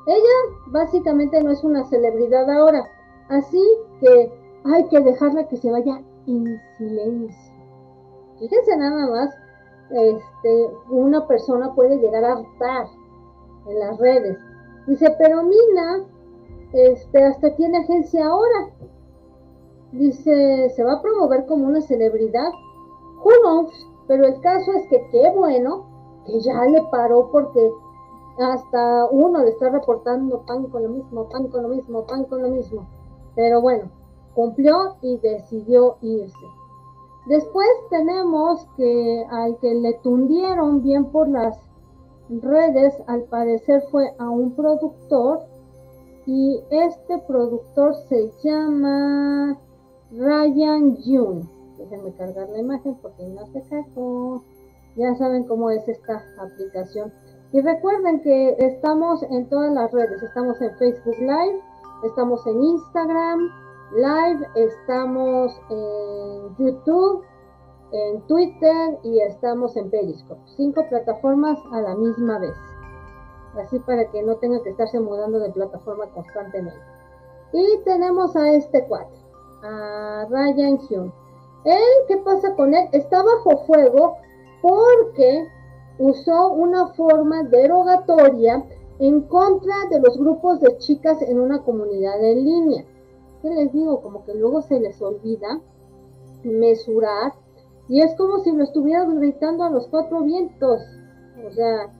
Ella 0.07 0.59
básicamente 0.67 1.43
no 1.43 1.51
es 1.51 1.63
una 1.65 1.85
celebridad 1.85 2.51
ahora, 2.51 2.85
así 3.29 3.63
que 4.01 4.33
hay 4.65 4.89
que 4.89 5.01
dejarla 5.01 5.49
que 5.49 5.57
se 5.57 5.71
vaya 5.71 6.03
en 6.27 6.61
silencio. 6.77 7.55
Fíjense 8.39 8.77
nada 8.77 9.07
más, 9.09 9.35
este, 9.91 10.71
una 10.89 11.27
persona 11.27 11.75
puede 11.75 11.99
llegar 11.99 12.25
a 12.25 12.33
hartar 12.33 12.87
en 13.67 13.79
las 13.79 13.99
redes. 13.99 14.39
Dice, 14.87 15.15
pero 15.19 15.43
Mina, 15.43 16.05
este, 16.73 17.25
hasta 17.25 17.55
tiene 17.57 17.79
agencia 17.79 18.27
ahora. 18.27 18.71
Dice, 19.93 20.71
se 20.71 20.85
va 20.85 20.95
a 20.95 21.03
promover 21.03 21.47
como 21.47 21.67
una 21.67 21.81
celebridad. 21.81 22.51
Who 23.23 23.31
Pero 24.11 24.27
el 24.27 24.41
caso 24.41 24.73
es 24.73 24.89
que 24.89 25.09
qué 25.13 25.31
bueno 25.37 25.85
que 26.27 26.41
ya 26.41 26.65
le 26.65 26.83
paró 26.91 27.31
porque 27.31 27.71
hasta 28.41 29.07
uno 29.09 29.45
le 29.45 29.51
está 29.51 29.71
reportando 29.71 30.45
pan 30.47 30.65
con 30.65 30.83
lo 30.83 30.89
mismo, 30.89 31.29
pan 31.29 31.47
con 31.47 31.63
lo 31.63 31.69
mismo, 31.69 32.05
pan 32.09 32.25
con 32.25 32.43
lo 32.43 32.49
mismo. 32.49 32.89
Pero 33.37 33.61
bueno, 33.61 33.85
cumplió 34.35 34.97
y 35.01 35.17
decidió 35.19 35.97
irse. 36.01 36.47
Después 37.27 37.69
tenemos 37.89 38.67
que 38.77 39.25
al 39.31 39.57
que 39.59 39.77
le 39.77 39.93
tundieron 40.03 40.83
bien 40.83 41.05
por 41.13 41.29
las 41.29 41.57
redes, 42.29 42.93
al 43.07 43.23
parecer 43.27 43.81
fue 43.93 44.13
a 44.19 44.29
un 44.29 44.57
productor 44.57 45.43
y 46.27 46.61
este 46.71 47.17
productor 47.29 47.95
se 48.09 48.33
llama 48.43 49.57
Ryan 50.11 50.97
June. 50.97 51.60
Déjenme 51.81 52.13
cargar 52.15 52.49
la 52.51 52.59
imagen 52.59 52.95
porque 53.01 53.25
no 53.25 53.47
se 53.47 53.63
cargó. 53.69 54.45
Ya 54.97 55.15
saben 55.17 55.45
cómo 55.45 55.71
es 55.71 55.87
esta 55.89 56.23
aplicación. 56.39 57.13
Y 57.53 57.61
recuerden 57.61 58.21
que 58.21 58.55
estamos 58.59 59.23
en 59.25 59.49
todas 59.49 59.73
las 59.73 59.91
redes. 59.93 60.23
Estamos 60.23 60.61
en 60.61 60.77
Facebook 60.77 61.19
Live, 61.19 61.61
estamos 62.05 62.47
en 62.47 62.63
Instagram 62.63 63.51
Live, 63.97 64.47
estamos 64.55 65.61
en 65.71 66.57
YouTube, 66.59 67.25
en 67.93 68.21
Twitter 68.27 68.99
y 69.03 69.21
estamos 69.21 69.77
en 69.77 69.91
Periscope. 69.91 70.41
Cinco 70.57 70.87
plataformas 70.89 71.59
a 71.73 71.81
la 71.81 71.97
misma 71.97 72.39
vez. 72.39 72.55
Así 73.57 73.81
para 73.81 74.09
que 74.11 74.23
no 74.23 74.37
tengan 74.37 74.63
que 74.63 74.71
estarse 74.71 75.01
mudando 75.01 75.41
de 75.41 75.51
plataforma 75.51 76.07
constantemente. 76.15 76.79
Y 77.53 77.83
tenemos 77.85 78.37
a 78.37 78.53
este 78.53 78.87
cuate, 78.87 79.17
a 79.65 80.27
Ryan 80.31 80.79
Hyun. 80.79 81.13
Él, 81.65 81.83
¿qué 82.09 82.17
pasa 82.19 82.55
con 82.55 82.75
él? 82.75 82.89
Está 82.93 83.23
bajo 83.23 83.65
fuego 83.67 84.17
porque 84.63 85.47
usó 85.99 86.53
una 86.53 86.89
forma 86.95 87.43
derogatoria 87.45 88.65
en 88.99 89.23
contra 89.23 89.75
de 89.91 90.01
los 90.01 90.19
grupos 90.19 90.61
de 90.61 90.77
chicas 90.79 91.21
en 91.23 91.41
una 91.41 91.63
comunidad 91.63 92.23
en 92.23 92.45
línea. 92.45 92.85
¿Qué 93.43 93.51
les 93.51 93.73
digo? 93.73 94.03
Como 94.03 94.25
que 94.25 94.35
luego 94.35 94.63
se 94.63 94.81
les 94.81 95.01
olvida 95.01 95.61
mesurar 96.43 97.33
y 97.89 98.03
es 98.03 98.15
como 98.15 98.39
si 98.41 98.53
lo 98.53 98.65
estuvieran 98.65 99.19
gritando 99.19 99.65
a 99.65 99.71
los 99.71 99.89
cuatro 99.89 100.23
vientos. 100.23 100.81
O 101.47 101.51
sea, 101.51 101.91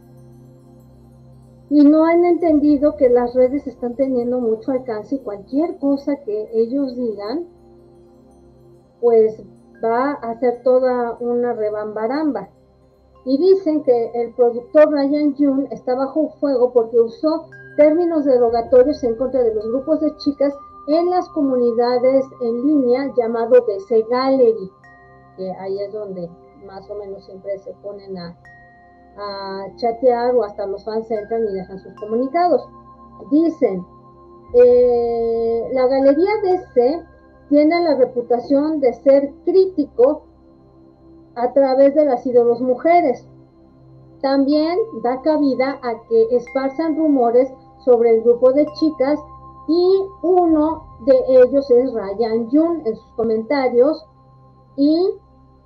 y 1.71 1.83
no 1.85 2.05
han 2.05 2.25
entendido 2.25 2.97
que 2.97 3.09
las 3.09 3.35
redes 3.35 3.67
están 3.67 3.95
teniendo 3.95 4.41
mucho 4.41 4.73
alcance 4.73 5.17
y 5.17 5.19
cualquier 5.21 5.79
cosa 5.79 6.17
que 6.25 6.51
ellos 6.53 6.97
digan, 6.97 7.47
pues 9.01 9.43
va 9.85 10.13
a 10.13 10.39
ser 10.41 10.63
toda 10.63 11.17
una 11.21 11.53
rebambaramba. 11.53 12.49
Y 13.25 13.37
dicen 13.39 13.83
que 13.83 14.11
el 14.15 14.33
productor 14.35 14.91
Ryan 14.91 15.35
June 15.37 15.69
está 15.71 15.95
bajo 15.95 16.31
fuego 16.41 16.73
porque 16.73 16.99
usó 16.99 17.47
términos 17.77 18.25
derogatorios 18.25 19.03
en 19.05 19.17
contra 19.17 19.43
de 19.43 19.55
los 19.55 19.67
grupos 19.67 20.01
de 20.01 20.17
chicas 20.17 20.55
en 20.89 21.11
las 21.11 21.29
comunidades 21.31 22.25
en 22.41 22.63
línea 22.67 23.13
llamado 23.17 23.65
DC 23.67 24.07
Gallery 24.11 24.71
que 25.41 25.51
ahí 25.53 25.81
es 25.81 25.93
donde 25.93 26.29
más 26.67 26.89
o 26.91 26.95
menos 26.97 27.25
siempre 27.25 27.59
se 27.59 27.73
ponen 27.83 28.17
a, 28.19 28.37
chatear 29.77 30.35
o 30.35 30.45
hasta 30.45 30.67
los 30.67 30.85
fans 30.85 31.11
entran 31.11 31.45
y 31.45 31.53
dejan 31.53 31.79
sus 31.79 31.93
comunicados. 31.95 32.67
Dicen, 33.31 33.85
eh, 34.55 35.69
la 35.73 35.87
galería 35.87 36.31
DC 36.43 37.03
tiene 37.51 37.81
la 37.81 37.97
reputación 37.97 38.81
de 38.81 38.95
ser 38.95 39.35
crítico 39.45 40.23
a 41.35 41.53
través 41.53 41.95
de 41.97 42.05
las 42.05 42.25
ídolos 42.25 42.61
mujeres. 42.61 43.27
También 44.23 44.79
da 45.03 45.21
cabida 45.21 45.79
a 45.83 46.01
que 46.09 46.37
esparzan 46.37 46.97
rumores 46.97 47.53
sobre 47.85 48.15
el 48.15 48.23
grupo 48.23 48.53
de 48.53 48.67
chicas 48.79 49.19
y 49.67 50.05
uno 50.23 50.85
de 51.07 51.15
ellos 51.29 51.71
es 51.71 51.93
Ryan 51.93 52.49
Jun 52.51 52.83
en 52.87 52.97
sus 52.97 53.11
comentarios 53.17 54.07
y 54.77 55.11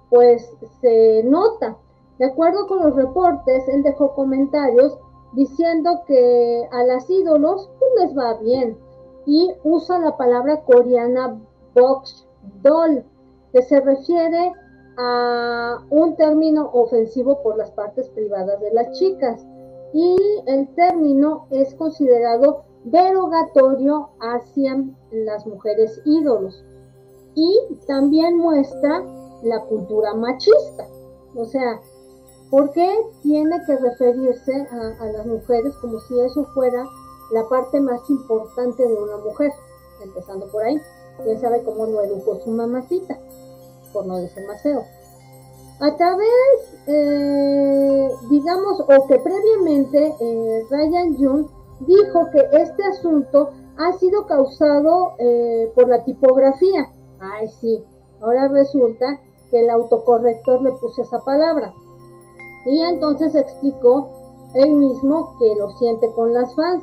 pues 0.08 0.56
se 0.80 1.22
nota. 1.24 1.76
De 2.18 2.26
acuerdo 2.26 2.66
con 2.66 2.82
los 2.82 2.96
reportes, 2.96 3.68
él 3.68 3.82
dejó 3.82 4.14
comentarios 4.14 4.96
diciendo 5.32 6.02
que 6.06 6.66
a 6.70 6.84
las 6.84 7.10
ídolos 7.10 7.68
pues, 7.78 7.90
les 8.06 8.16
va 8.16 8.34
bien 8.34 8.78
y 9.26 9.52
usa 9.64 9.98
la 9.98 10.16
palabra 10.16 10.62
coreana 10.62 11.40
box 11.74 12.26
doll, 12.62 13.04
que 13.52 13.62
se 13.62 13.80
refiere 13.80 14.52
a 14.96 15.78
un 15.90 16.16
término 16.16 16.70
ofensivo 16.72 17.42
por 17.42 17.56
las 17.56 17.70
partes 17.72 18.08
privadas 18.10 18.60
de 18.60 18.72
las 18.72 18.92
chicas 18.92 19.44
y 19.92 20.16
el 20.46 20.68
término 20.74 21.46
es 21.50 21.74
considerado 21.74 22.64
derogatorio 22.84 24.10
hacia 24.20 24.84
las 25.10 25.46
mujeres 25.46 26.00
ídolos 26.04 26.64
y 27.34 27.58
también 27.86 28.36
muestra 28.36 29.04
la 29.42 29.60
cultura 29.62 30.14
machista. 30.14 30.86
O 31.34 31.44
sea, 31.44 31.80
¿por 32.50 32.70
qué 32.72 32.88
tiene 33.22 33.60
que 33.66 33.76
referirse 33.76 34.52
a, 34.70 35.06
las 35.06 35.26
mujeres 35.26 35.74
como 35.76 35.98
si 36.00 36.20
eso 36.20 36.44
fuera 36.54 36.84
la 37.32 37.48
parte 37.48 37.80
más 37.80 38.08
importante 38.08 38.86
de 38.86 38.94
una 38.94 39.16
mujer? 39.18 39.50
Empezando 40.02 40.46
por 40.48 40.62
ahí. 40.62 40.80
¿Quién 41.22 41.40
sabe 41.40 41.62
cómo 41.62 41.86
lo 41.86 42.02
educó 42.02 42.40
su 42.40 42.50
mamacita? 42.50 43.18
Por 43.92 44.06
no 44.06 44.18
decir 44.18 44.44
más. 44.46 44.62
A 45.80 45.96
través, 45.96 46.28
eh, 46.86 48.08
digamos, 48.30 48.80
o 48.80 49.06
que 49.06 49.18
previamente 49.18 50.14
eh, 50.20 50.66
Ryan 50.70 51.16
Jung 51.16 51.46
dijo 51.80 52.30
que 52.30 52.48
este 52.52 52.84
asunto 52.84 53.50
ha 53.76 53.92
sido 53.98 54.26
causado 54.26 55.14
eh, 55.18 55.72
por 55.74 55.88
la 55.88 56.04
tipografía. 56.04 56.90
Ay, 57.18 57.48
sí. 57.60 57.84
Ahora 58.20 58.48
resulta 58.48 59.20
el 59.52 59.70
autocorrector 59.70 60.62
le 60.62 60.72
puso 60.72 61.02
esa 61.02 61.20
palabra. 61.20 61.72
Y 62.66 62.80
entonces 62.80 63.34
explicó 63.34 64.08
él 64.54 64.72
mismo 64.72 65.36
que 65.38 65.54
lo 65.56 65.70
siente 65.78 66.10
con 66.12 66.32
las 66.32 66.54
fans. 66.54 66.82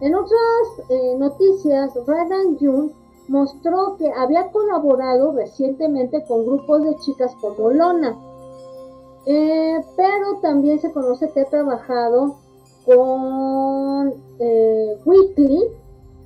En 0.00 0.14
otras 0.14 1.16
noticias, 1.18 1.92
Radan 2.06 2.58
Jun 2.58 2.92
mostró 3.28 3.96
que 3.96 4.10
había 4.12 4.50
colaborado 4.50 5.32
recientemente 5.32 6.24
con 6.24 6.46
grupos 6.46 6.84
de 6.84 6.96
chicas 6.96 7.34
como 7.40 7.70
Lona, 7.70 8.16
eh, 9.26 9.80
pero 9.96 10.38
también 10.40 10.78
se 10.78 10.92
conoce 10.92 11.30
que 11.30 11.40
ha 11.40 11.46
trabajado 11.46 12.36
con 12.84 14.14
eh, 14.38 14.98
Weekly, 15.04 15.64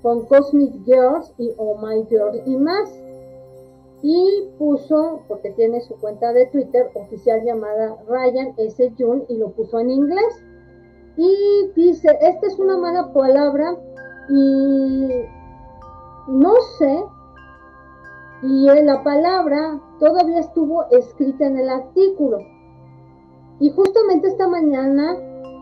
con 0.02 0.26
Cosmic 0.26 0.84
Girls 0.84 1.32
y 1.38 1.52
Oh 1.56 1.78
My 1.78 2.04
Girls 2.08 2.42
y 2.46 2.56
más. 2.56 2.90
Y 4.02 4.48
puso, 4.58 5.20
porque 5.28 5.50
tiene 5.50 5.80
su 5.82 5.94
cuenta 5.96 6.32
de 6.32 6.46
Twitter 6.46 6.90
oficial 6.94 7.42
llamada 7.44 7.96
Ryan 8.08 8.54
S. 8.56 8.92
June 8.98 9.24
y 9.28 9.36
lo 9.36 9.50
puso 9.50 9.78
en 9.78 9.90
inglés. 9.90 10.42
Y 11.16 11.70
dice, 11.74 12.16
esta 12.20 12.46
es 12.46 12.58
una 12.58 12.78
mala 12.78 13.12
palabra 13.12 13.76
y 14.30 15.08
no 16.30 16.54
sé, 16.78 17.04
y 18.42 18.66
la 18.66 19.02
palabra 19.02 19.80
todavía 19.98 20.38
estuvo 20.38 20.84
escrita 20.90 21.46
en 21.46 21.58
el 21.58 21.68
artículo. 21.68 22.38
Y 23.58 23.70
justamente 23.72 24.28
esta 24.28 24.48
mañana 24.48 25.18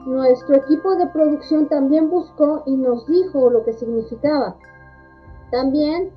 nuestro 0.07 0.57
equipo 0.57 0.95
de 0.95 1.07
producción 1.09 1.69
también 1.69 2.09
buscó 2.11 2.63
y 2.67 2.77
nos 2.77 3.07
dijo 3.07 3.51
lo 3.51 3.65
que 3.65 3.73
significaba. 3.73 4.57
También 5.51 6.13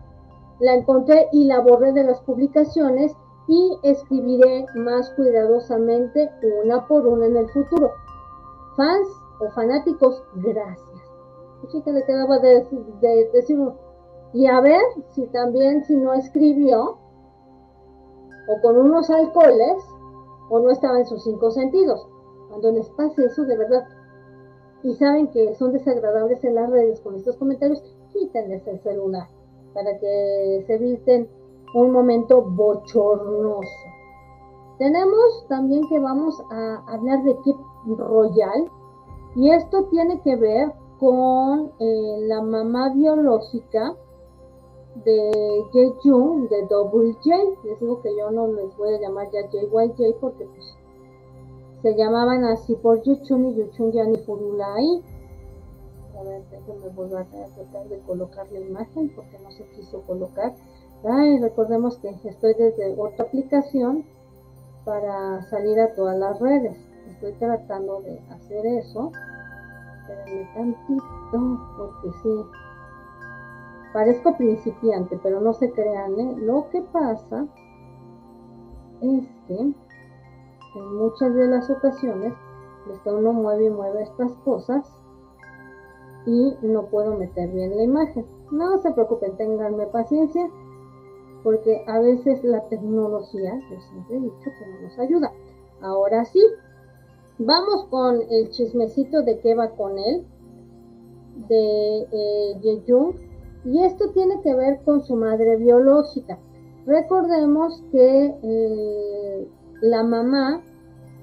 la 0.60 0.76
encontré 0.76 1.28
y 1.32 1.46
la 1.46 1.62
borré 1.62 1.94
de 1.94 2.04
las 2.04 2.22
publicaciones 2.22 3.16
y 3.48 3.80
escribiré 3.84 4.66
más 4.76 5.10
cuidadosamente 5.12 6.30
una 6.64 6.88
por 6.88 7.08
una 7.08 7.26
en 7.26 7.38
el 7.38 7.50
futuro. 7.50 7.92
Fans 8.76 9.08
o 9.40 9.50
fanáticos, 9.52 10.24
gracias. 10.36 11.02
que 11.84 11.92
le 11.92 12.06
quedaba 12.06 12.38
de, 12.40 12.68
de 13.02 13.30
decir 13.34 13.58
y 14.34 14.48
a 14.48 14.62
ver 14.62 14.82
si 15.10 15.26
también 15.28 15.84
si 15.86 15.96
no 15.96 16.14
escribió 16.14 16.98
o 18.48 18.62
con 18.62 18.78
unos 18.78 19.10
alcoholes 19.10 19.78
o 20.50 20.60
no 20.60 20.70
estaba 20.72 21.00
en 21.00 21.06
sus 21.06 21.24
cinco 21.24 21.52
sentidos. 21.52 22.08
Cuando 22.50 22.72
les 22.72 22.90
pase 22.90 23.26
eso 23.26 23.44
de 23.44 23.58
verdad 23.58 23.88
y 24.84 24.96
saben 24.96 25.28
que 25.28 25.56
son 25.56 25.72
desagradables 25.72 26.44
en 26.44 26.56
las 26.56 26.70
redes 26.70 27.00
con 27.02 27.16
estos 27.16 27.38
comentarios, 27.38 27.82
quítenles 28.12 28.66
el 28.68 28.80
celular 28.82 29.28
para 29.74 29.98
que 30.00 30.64
se 30.68 30.76
eviten 30.76 31.30
un 31.74 31.92
momento 31.92 32.42
bochornoso. 32.42 33.70
Tenemos 34.78 35.46
también 35.48 35.88
que 35.88 36.00
vamos 36.00 36.42
a 36.52 36.84
hablar 36.88 37.24
de 37.24 37.38
Keep 37.44 37.58
Royal 37.98 38.70
y 39.36 39.52
esto 39.52 39.86
tiene 39.86 40.20
que 40.22 40.36
ver 40.36 40.74
con 41.00 41.72
eh, 41.80 42.18
la 42.28 42.42
mamá 42.42 42.90
biológica 42.90 43.96
de 44.96 45.94
Jung 46.04 46.50
de 46.50 46.66
Double 46.68 47.14
J. 47.24 47.36
Les 47.64 47.80
digo 47.80 48.02
que 48.02 48.16
yo 48.18 48.32
no 48.32 48.48
les 48.48 48.76
voy 48.78 48.94
a 48.94 49.00
llamar 49.00 49.28
ya 49.32 49.50
JYJ 49.50 50.16
porque 50.20 50.46
pues 50.46 50.76
se 51.82 51.96
llamaban 51.96 52.44
así 52.46 52.76
por 52.76 53.02
Yuchun 53.02 53.48
y 53.48 53.56
Yuchun 53.56 53.92
ya 53.92 54.04
ni 54.06 54.18
furula 54.18 54.76
ahí. 54.76 55.04
A 56.20 56.24
ver, 56.24 56.44
déjenme 56.52 56.90
volver 56.90 57.20
a 57.20 57.26
tratar 57.26 57.88
de 57.90 58.00
colocar 58.02 58.46
la 58.52 58.60
imagen 58.60 59.12
porque 59.16 59.40
no 59.40 59.52
se 59.52 59.66
quiso 59.70 60.02
colocar. 60.02 60.54
Ay, 61.04 61.40
recordemos 61.40 61.98
que 61.98 62.10
estoy 62.26 62.54
desde 62.54 62.94
otra 63.00 63.26
aplicación 63.26 64.06
para 64.86 65.42
salir 65.50 65.80
a 65.80 65.96
todas 65.96 66.18
las 66.18 66.40
redes. 66.40 66.78
Estoy 67.10 67.34
tratando 67.34 68.02
de 68.02 68.20
hacer 68.30 68.66
eso. 68.66 69.12
Espérenme 70.02 70.48
tantito 70.54 71.60
porque 71.78 72.18
sí 72.22 72.46
Parezco 73.94 74.38
principiante, 74.38 75.20
pero 75.22 75.42
no 75.42 75.54
se 75.54 75.72
crean, 75.72 76.20
¿eh? 76.20 76.36
Lo 76.38 76.70
que 76.70 76.82
pasa 76.82 77.46
es 79.02 79.26
que 79.48 79.58
en 80.76 80.96
muchas 80.96 81.34
de 81.34 81.48
las 81.48 81.70
ocasiones 81.70 82.34
está 82.94 83.14
uno 83.14 83.34
mueve 83.34 83.66
y 83.66 83.70
mueve 83.70 84.04
estas 84.04 84.32
cosas 84.46 84.90
y 86.26 86.56
no 86.62 86.86
puedo 86.86 87.18
meter 87.18 87.50
bien 87.50 87.76
la 87.76 87.84
imagen. 87.84 88.26
No 88.52 88.78
se 88.80 88.92
preocupen, 88.92 89.36
tenganme 89.38 89.88
paciencia, 89.88 90.50
porque 91.44 91.84
a 91.88 92.00
veces 92.00 92.44
la 92.44 92.62
tecnología, 92.70 93.60
yo 93.70 93.82
siempre 93.82 94.18
he 94.18 94.20
dicho 94.20 94.36
que 94.44 94.68
no 94.68 94.82
nos 94.82 95.00
ayuda. 95.00 95.32
Ahora 95.82 96.26
sí, 96.26 96.42
vamos 97.40 97.86
con 97.90 98.22
el 98.30 98.50
chismecito 98.52 99.22
de 99.24 99.40
qué 99.40 99.56
va 99.56 99.70
con 99.72 99.98
él, 99.98 100.26
de 101.48 102.08
eh, 102.12 102.60
y 103.64 103.84
esto 103.84 104.10
tiene 104.12 104.42
que 104.42 104.56
ver 104.56 104.82
con 104.84 105.04
su 105.04 105.16
madre 105.16 105.58
biológica. 105.58 106.38
Recordemos 106.86 107.84
que 107.92 108.36
eh, 108.42 109.48
la 109.82 110.04
mamá 110.04 110.62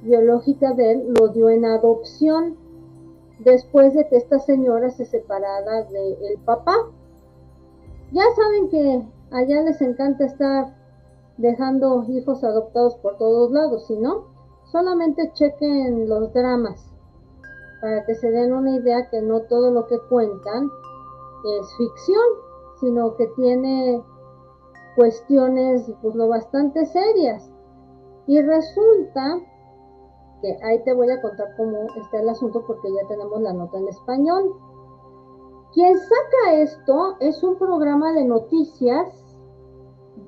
biológica 0.03 0.73
de 0.75 0.93
él 0.93 1.15
lo 1.19 1.29
dio 1.29 1.51
en 1.51 1.65
adopción 1.65 2.57
después 3.41 3.95
de 3.95 4.09
que 4.09 4.17
esta 4.17 4.39
señora 4.39 4.91
se 4.91 5.05
separara 5.05 5.83
del 5.85 6.39
papá. 6.45 6.77
Ya 8.13 8.23
saben 8.37 8.69
que 8.69 9.03
allá 9.33 9.63
les 9.63 9.81
encanta 9.81 10.25
estar 10.25 10.75
dejando 11.37 12.05
hijos 12.09 12.43
adoptados 12.45 12.97
por 12.97 13.19
todos 13.19 13.51
lados, 13.51 13.87
si 13.87 13.97
no, 13.97 14.27
solamente 14.71 15.31
chequen 15.35 16.09
los 16.09 16.33
dramas 16.33 16.89
para 17.81 18.05
que 18.05 18.15
se 18.15 18.31
den 18.31 18.53
una 18.53 18.77
idea 18.77 19.09
que 19.09 19.23
no 19.23 19.43
todo 19.43 19.71
lo 19.71 19.87
que 19.87 19.99
cuentan 20.09 20.69
es 21.45 21.77
ficción, 21.77 22.25
sino 22.81 23.15
que 23.17 23.27
tiene 23.37 24.03
cuestiones 24.97 25.91
pues 26.03 26.15
lo 26.15 26.29
bastante 26.29 26.85
serias. 26.87 27.51
Y 28.27 28.41
resulta 28.43 29.41
que 30.43 30.57
ahí 30.65 30.83
te 30.85 30.93
voy 30.93 31.11
a 31.11 31.21
contar 31.21 31.47
cómo 31.57 31.87
está 31.97 32.21
el 32.21 32.29
asunto 32.29 32.63
porque 32.67 32.93
ya 32.93 33.09
tenemos 33.09 33.41
la 33.41 33.53
nota 33.53 33.79
en 33.79 33.89
español. 33.89 34.55
Quien 35.73 35.97
saca 35.99 36.55
esto 36.55 37.17
es 37.21 37.43
un 37.43 37.57
programa 37.59 38.13
de 38.13 38.25
noticias 38.25 39.39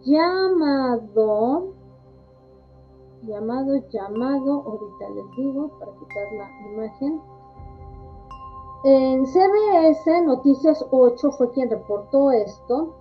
llamado, 0.04 1.74
llamado, 3.22 3.76
llamado, 3.90 4.62
ahorita 4.62 5.10
les 5.14 5.36
digo 5.36 5.70
para 5.78 5.92
quitar 5.92 6.32
la 6.36 6.72
imagen, 6.72 7.20
en 8.82 9.26
CBS 9.26 10.22
Noticias 10.22 10.84
8 10.90 11.32
fue 11.32 11.50
quien 11.50 11.68
reportó 11.68 12.30
esto 12.32 12.94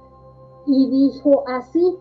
y 0.66 0.90
dijo 0.90 1.44
así, 1.48 1.98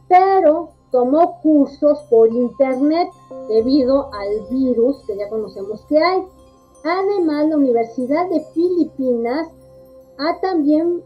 pero 0.07 0.69
tomó 0.91 1.39
cursos 1.41 1.99
por 2.09 2.29
internet 2.29 3.09
debido 3.47 4.09
al 4.13 4.47
virus 4.49 4.97
que 5.05 5.17
ya 5.17 5.29
conocemos 5.29 5.85
que 5.85 6.01
hay. 6.01 6.23
Además, 6.83 7.49
la 7.49 7.57
Universidad 7.57 8.29
de 8.29 8.41
Filipinas 8.53 9.47
ha 10.17 10.39
también 10.39 11.01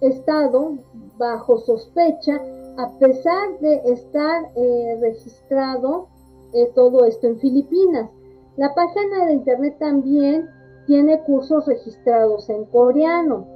estado 0.00 0.78
bajo 1.18 1.58
sospecha 1.58 2.40
a 2.76 2.98
pesar 2.98 3.58
de 3.60 3.82
estar 3.84 4.50
eh, 4.54 4.98
registrado 5.00 6.08
eh, 6.52 6.70
todo 6.74 7.04
esto 7.04 7.26
en 7.26 7.38
Filipinas. 7.38 8.10
La 8.56 8.74
página 8.74 9.26
de 9.26 9.34
internet 9.34 9.76
también 9.78 10.48
tiene 10.86 11.22
cursos 11.24 11.66
registrados 11.66 12.48
en 12.48 12.64
coreano. 12.66 13.46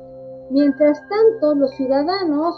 Mientras 0.50 1.00
tanto, 1.08 1.54
los 1.54 1.70
ciudadanos 1.72 2.54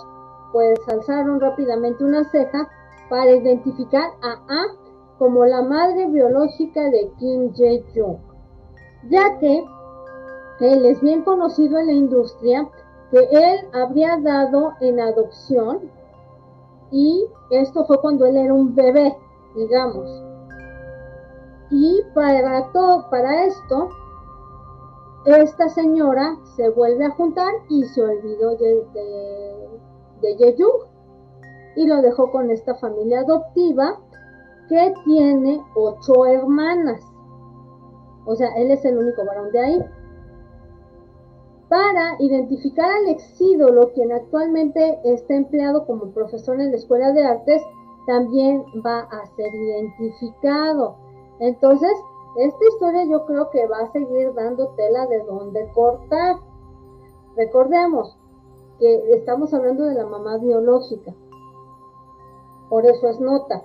pues 0.52 0.78
alzaron 0.88 1.40
rápidamente 1.40 2.04
una 2.04 2.24
ceja 2.30 2.68
para 3.08 3.30
identificar 3.30 4.10
a 4.22 4.32
A 4.48 4.66
como 5.18 5.44
la 5.46 5.62
madre 5.62 6.06
biológica 6.08 6.90
de 6.90 7.10
Kim 7.18 7.52
Jae-jung, 7.54 8.18
ya 9.08 9.38
que 9.38 9.64
él 10.60 10.86
es 10.86 11.00
bien 11.00 11.22
conocido 11.22 11.78
en 11.78 11.86
la 11.86 11.92
industria 11.92 12.68
que 13.10 13.18
él 13.18 13.68
habría 13.72 14.18
dado 14.18 14.72
en 14.80 15.00
adopción 15.00 15.90
y 16.90 17.26
esto 17.50 17.84
fue 17.84 18.00
cuando 18.00 18.26
él 18.26 18.36
era 18.36 18.52
un 18.52 18.74
bebé, 18.74 19.16
digamos. 19.54 20.22
Y 21.70 22.02
para 22.14 22.70
todo, 22.72 23.10
para 23.10 23.44
esto, 23.44 23.88
esta 25.26 25.68
señora 25.68 26.36
se 26.56 26.68
vuelve 26.70 27.04
a 27.04 27.10
juntar 27.10 27.52
y 27.68 27.84
se 27.84 28.02
olvidó 28.02 28.56
de, 28.56 28.86
de, 30.22 30.56
y 31.76 31.86
lo 31.86 32.00
dejó 32.00 32.30
con 32.30 32.50
esta 32.50 32.74
familia 32.76 33.20
adoptiva 33.20 34.00
que 34.68 34.94
tiene 35.04 35.62
ocho 35.74 36.26
hermanas. 36.26 37.00
O 38.26 38.36
sea, 38.36 38.48
él 38.56 38.70
es 38.70 38.84
el 38.84 38.98
único 38.98 39.24
varón 39.24 39.50
de 39.52 39.60
ahí 39.60 39.84
para 41.68 42.14
identificar 42.20 42.88
al 42.90 43.08
exídolo, 43.08 43.92
quien 43.92 44.12
actualmente 44.12 45.00
está 45.04 45.34
empleado 45.34 45.84
como 45.86 46.12
profesor 46.12 46.60
en 46.60 46.70
la 46.70 46.76
Escuela 46.76 47.12
de 47.12 47.24
Artes, 47.24 47.62
también 48.06 48.64
va 48.84 49.00
a 49.00 49.26
ser 49.34 49.52
identificado. 49.52 50.96
Entonces, 51.40 51.90
esta 52.36 52.64
historia 52.68 53.04
yo 53.06 53.26
creo 53.26 53.50
que 53.50 53.66
va 53.66 53.78
a 53.78 53.92
seguir 53.92 54.32
dando 54.34 54.68
tela 54.76 55.06
de 55.06 55.20
dónde 55.24 55.68
cortar. 55.74 56.36
Recordemos 57.36 58.16
que 58.78 59.10
estamos 59.10 59.52
hablando 59.52 59.84
de 59.84 59.94
la 59.94 60.06
mamá 60.06 60.38
biológica. 60.38 61.14
Por 62.68 62.86
eso 62.86 63.08
es 63.08 63.18
nota. 63.18 63.62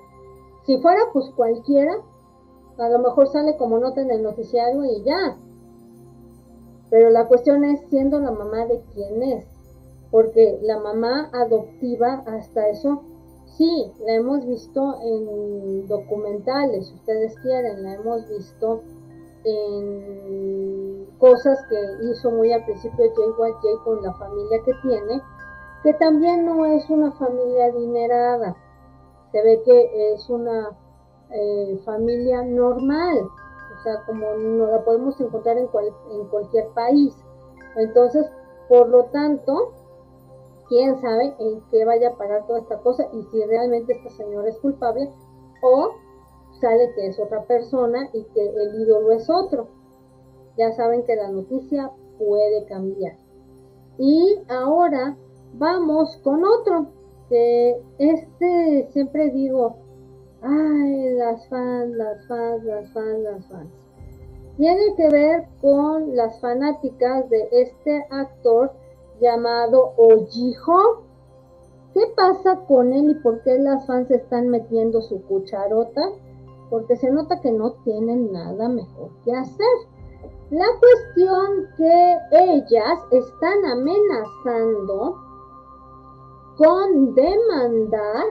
Si 0.63 0.81
fuera 0.81 1.01
pues 1.13 1.29
cualquiera, 1.35 1.97
a 2.77 2.89
lo 2.89 2.99
mejor 2.99 3.27
sale 3.27 3.57
como 3.57 3.77
nota 3.79 4.01
en 4.01 4.11
el 4.11 4.23
noticiario 4.23 4.83
y 4.85 5.03
ya, 5.03 5.37
pero 6.89 7.09
la 7.09 7.27
cuestión 7.27 7.63
es 7.63 7.79
siendo 7.89 8.19
la 8.19 8.31
mamá 8.31 8.65
de 8.65 8.81
quién 8.93 9.23
es, 9.23 9.45
porque 10.11 10.59
la 10.61 10.79
mamá 10.79 11.29
adoptiva 11.33 12.23
hasta 12.27 12.67
eso, 12.67 13.03
sí, 13.57 13.91
la 14.05 14.15
hemos 14.15 14.45
visto 14.45 14.97
en 15.01 15.87
documentales, 15.87 16.87
si 16.87 16.95
ustedes 16.95 17.35
quieren, 17.39 17.83
la 17.83 17.93
hemos 17.95 18.27
visto 18.27 18.81
en 19.43 21.07
cosas 21.17 21.59
que 21.69 21.77
hizo 22.11 22.31
muy 22.31 22.51
al 22.51 22.65
principio 22.65 23.05
Jay 23.15 23.75
con 23.83 24.01
la 24.03 24.13
familia 24.13 24.59
que 24.65 24.73
tiene, 24.81 25.21
que 25.83 25.93
también 25.93 26.45
no 26.45 26.65
es 26.65 26.89
una 26.89 27.11
familia 27.13 27.65
adinerada, 27.65 28.55
se 29.31 29.41
ve 29.41 29.61
que 29.63 30.13
es 30.13 30.29
una 30.29 30.71
eh, 31.33 31.79
familia 31.85 32.43
normal, 32.43 33.19
o 33.21 33.83
sea, 33.83 34.03
como 34.05 34.33
no 34.33 34.67
la 34.67 34.83
podemos 34.83 35.19
encontrar 35.19 35.57
en, 35.57 35.69
en 36.11 36.27
cualquier 36.27 36.67
país. 36.69 37.15
Entonces, 37.75 38.25
por 38.67 38.89
lo 38.89 39.05
tanto, 39.05 39.73
quién 40.67 40.99
sabe 41.01 41.35
en 41.39 41.61
qué 41.69 41.83
vaya 41.85 42.09
a 42.09 42.17
parar 42.17 42.47
toda 42.47 42.59
esta 42.59 42.79
cosa 42.79 43.07
y 43.11 43.23
si 43.23 43.43
realmente 43.43 43.93
esta 43.93 44.09
señora 44.11 44.49
es 44.49 44.57
culpable 44.59 45.11
o 45.61 45.91
sale 46.59 46.93
que 46.95 47.07
es 47.07 47.19
otra 47.19 47.43
persona 47.45 48.09
y 48.13 48.23
que 48.33 48.47
el 48.47 48.81
ídolo 48.81 49.11
es 49.11 49.29
otro. 49.29 49.67
Ya 50.57 50.71
saben 50.73 51.03
que 51.03 51.15
la 51.15 51.29
noticia 51.29 51.91
puede 52.17 52.65
cambiar. 52.65 53.17
Y 53.97 54.39
ahora 54.49 55.17
vamos 55.53 56.17
con 56.23 56.43
otro, 56.43 56.87
que 57.29 57.81
este 57.97 58.87
siempre 58.91 59.29
digo, 59.31 59.75
Ay, 60.41 61.13
las 61.15 61.47
fans, 61.49 61.95
las 61.95 62.25
fans, 62.27 62.63
las 62.63 62.89
fans, 62.91 63.19
las 63.19 63.45
fans. 63.45 63.69
Tiene 64.57 64.95
que 64.95 65.09
ver 65.09 65.47
con 65.61 66.15
las 66.15 66.39
fanáticas 66.41 67.29
de 67.29 67.47
este 67.51 68.05
actor 68.09 68.71
llamado 69.19 69.93
Ojiho. 69.97 71.03
¿Qué 71.93 72.01
pasa 72.15 72.55
con 72.67 72.91
él 72.91 73.11
y 73.11 73.15
por 73.15 73.43
qué 73.43 73.59
las 73.59 73.85
fans 73.85 74.09
están 74.09 74.49
metiendo 74.49 75.01
su 75.01 75.21
cucharota? 75.23 76.01
Porque 76.69 76.95
se 76.95 77.11
nota 77.11 77.39
que 77.41 77.51
no 77.51 77.73
tienen 77.83 78.31
nada 78.31 78.67
mejor 78.67 79.11
que 79.23 79.35
hacer. 79.35 79.67
La 80.49 80.65
cuestión 80.79 81.67
que 81.77 82.17
ellas 82.31 82.99
están 83.11 83.65
amenazando 83.65 85.17
con 86.57 87.13
demandar 87.13 88.25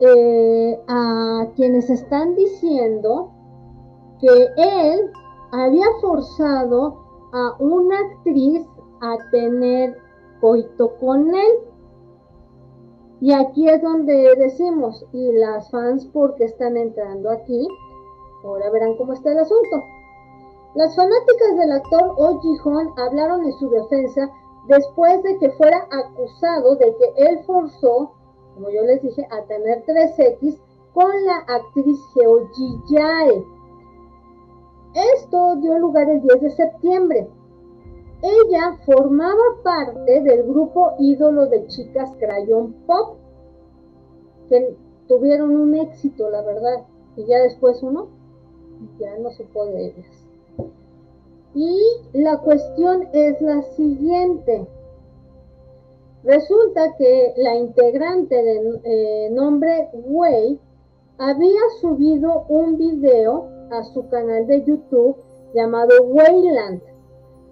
eh, 0.00 0.80
a 0.88 1.46
quienes 1.56 1.88
están 1.88 2.34
diciendo 2.34 3.30
que 4.20 4.48
él 4.56 5.10
había 5.52 5.86
forzado 6.00 7.04
a 7.32 7.56
una 7.58 7.98
actriz 7.98 8.66
a 9.00 9.16
tener 9.30 9.96
coito 10.40 10.96
con 10.98 11.34
él. 11.34 11.52
Y 13.20 13.32
aquí 13.32 13.68
es 13.68 13.82
donde 13.82 14.34
decimos, 14.36 15.04
y 15.12 15.32
las 15.32 15.70
fans 15.70 16.06
porque 16.12 16.44
están 16.44 16.76
entrando 16.76 17.30
aquí, 17.30 17.66
ahora 18.44 18.70
verán 18.70 18.96
cómo 18.96 19.14
está 19.14 19.32
el 19.32 19.38
asunto. 19.38 19.82
Las 20.74 20.94
fanáticas 20.94 21.56
del 21.58 21.72
actor 21.72 22.14
Oh 22.18 22.38
Ji-hon 22.40 22.92
hablaron 22.98 23.44
en 23.44 23.52
su 23.54 23.70
defensa 23.70 24.30
después 24.68 25.22
de 25.22 25.38
que 25.38 25.50
fuera 25.52 25.88
acusado 25.90 26.76
de 26.76 26.94
que 26.96 27.12
él 27.16 27.38
forzó 27.46 28.12
como 28.56 28.70
yo 28.70 28.82
les 28.84 29.02
dije, 29.02 29.28
a 29.30 29.42
tener 29.44 29.84
3X 29.84 30.58
con 30.94 31.10
la 31.26 31.36
actriz 31.46 31.98
Ji 32.14 32.80
Jae. 32.88 33.44
Esto 35.14 35.56
dio 35.56 35.78
lugar 35.78 36.08
el 36.08 36.22
10 36.22 36.40
de 36.40 36.50
septiembre. 36.52 37.28
Ella 38.22 38.78
formaba 38.86 39.42
parte 39.62 40.22
del 40.22 40.44
grupo 40.44 40.94
ídolo 40.98 41.46
de 41.48 41.66
chicas 41.66 42.10
Crayon 42.18 42.72
Pop, 42.86 43.18
que 44.48 44.74
tuvieron 45.06 45.54
un 45.54 45.74
éxito, 45.74 46.30
la 46.30 46.40
verdad, 46.40 46.86
y 47.14 47.26
ya 47.26 47.38
después 47.40 47.82
uno 47.82 48.08
ya 48.98 49.18
no 49.18 49.30
supo 49.32 49.66
de 49.66 49.88
ellas. 49.88 50.26
Y 51.54 51.78
la 52.14 52.38
cuestión 52.38 53.06
es 53.12 53.38
la 53.42 53.60
siguiente. 53.62 54.66
Resulta 56.26 56.96
que 56.96 57.34
la 57.36 57.54
integrante 57.54 58.34
de 58.34 58.80
eh, 58.82 59.30
nombre 59.30 59.88
Wei 59.92 60.58
había 61.18 61.60
subido 61.80 62.46
un 62.48 62.76
video 62.76 63.48
a 63.70 63.84
su 63.84 64.08
canal 64.08 64.44
de 64.48 64.64
YouTube 64.64 65.16
llamado 65.54 66.02
Wayland. 66.02 66.82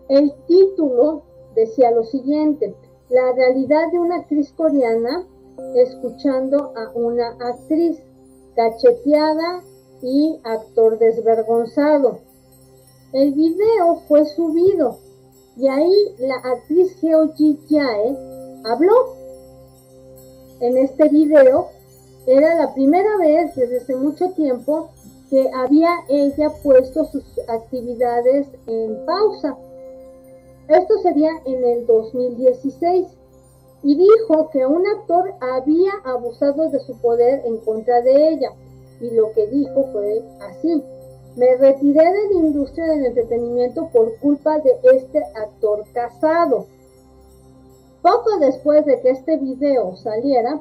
El 0.08 0.32
título 0.48 1.22
decía 1.54 1.92
lo 1.92 2.02
siguiente, 2.02 2.74
la 3.10 3.32
realidad 3.34 3.92
de 3.92 4.00
una 4.00 4.16
actriz 4.16 4.52
coreana 4.54 5.24
escuchando 5.76 6.72
a 6.76 6.90
una 6.96 7.28
actriz 7.28 8.02
cacheteada 8.56 9.62
y 10.02 10.40
actor 10.42 10.98
desvergonzado. 10.98 12.18
El 13.12 13.34
video 13.34 14.00
fue 14.08 14.24
subido 14.24 14.98
y 15.56 15.68
ahí 15.68 16.16
la 16.18 16.34
actriz 16.34 17.00
Heo 17.00 17.32
Ji 17.34 17.56
Jae 17.70 18.33
habló. 18.64 19.16
En 20.60 20.76
este 20.76 21.08
video 21.08 21.68
era 22.26 22.54
la 22.54 22.74
primera 22.74 23.16
vez 23.18 23.54
desde 23.54 23.78
hace 23.78 23.96
mucho 23.96 24.30
tiempo 24.30 24.90
que 25.30 25.50
había 25.54 25.90
ella 26.08 26.50
puesto 26.62 27.04
sus 27.06 27.24
actividades 27.48 28.46
en 28.66 29.04
pausa. 29.04 29.56
Esto 30.68 30.98
sería 31.02 31.30
en 31.44 31.64
el 31.64 31.86
2016 31.86 33.06
y 33.82 33.96
dijo 33.96 34.48
que 34.50 34.64
un 34.64 34.86
actor 34.86 35.34
había 35.40 35.92
abusado 36.04 36.70
de 36.70 36.80
su 36.80 36.96
poder 36.98 37.42
en 37.44 37.58
contra 37.58 38.00
de 38.00 38.30
ella. 38.30 38.50
Y 39.00 39.10
lo 39.10 39.32
que 39.32 39.46
dijo 39.48 39.84
fue 39.92 40.22
así. 40.40 40.82
Me 41.36 41.56
retiré 41.56 42.00
de 42.00 42.34
la 42.34 42.46
industria 42.46 42.86
del 42.86 43.06
entretenimiento 43.06 43.88
por 43.92 44.16
culpa 44.20 44.58
de 44.60 44.78
este 44.94 45.18
actor 45.34 45.84
casado. 45.92 46.66
Poco 48.04 48.38
después 48.38 48.84
de 48.84 49.00
que 49.00 49.12
este 49.12 49.38
video 49.38 49.96
saliera, 49.96 50.60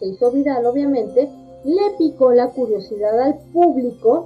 se 0.00 0.06
hizo 0.06 0.32
viral 0.32 0.66
obviamente, 0.66 1.30
le 1.62 1.90
picó 1.98 2.32
la 2.32 2.50
curiosidad 2.50 3.16
al 3.20 3.38
público 3.52 4.24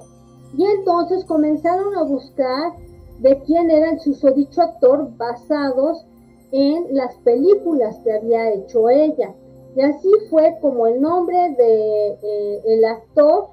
y 0.57 0.65
entonces 0.65 1.27
comenzaron 1.27 1.95
a 1.95 2.05
buscar 2.05 2.73
de 3.19 3.39
quién 3.43 3.71
era 3.71 3.91
el 3.91 4.01
susodicho 4.01 4.63
actor 4.63 5.15
basados 5.19 6.07
en 6.51 6.97
las 6.97 7.15
películas 7.17 8.01
que 8.03 8.15
había 8.15 8.51
hecho 8.55 8.89
ella. 8.89 9.35
Y 9.77 9.83
así 9.83 10.11
fue 10.31 10.57
como 10.63 10.87
el 10.87 11.03
nombre 11.03 11.55
de 11.55 12.19
eh, 12.23 12.63
el 12.65 12.83
actor 12.87 13.49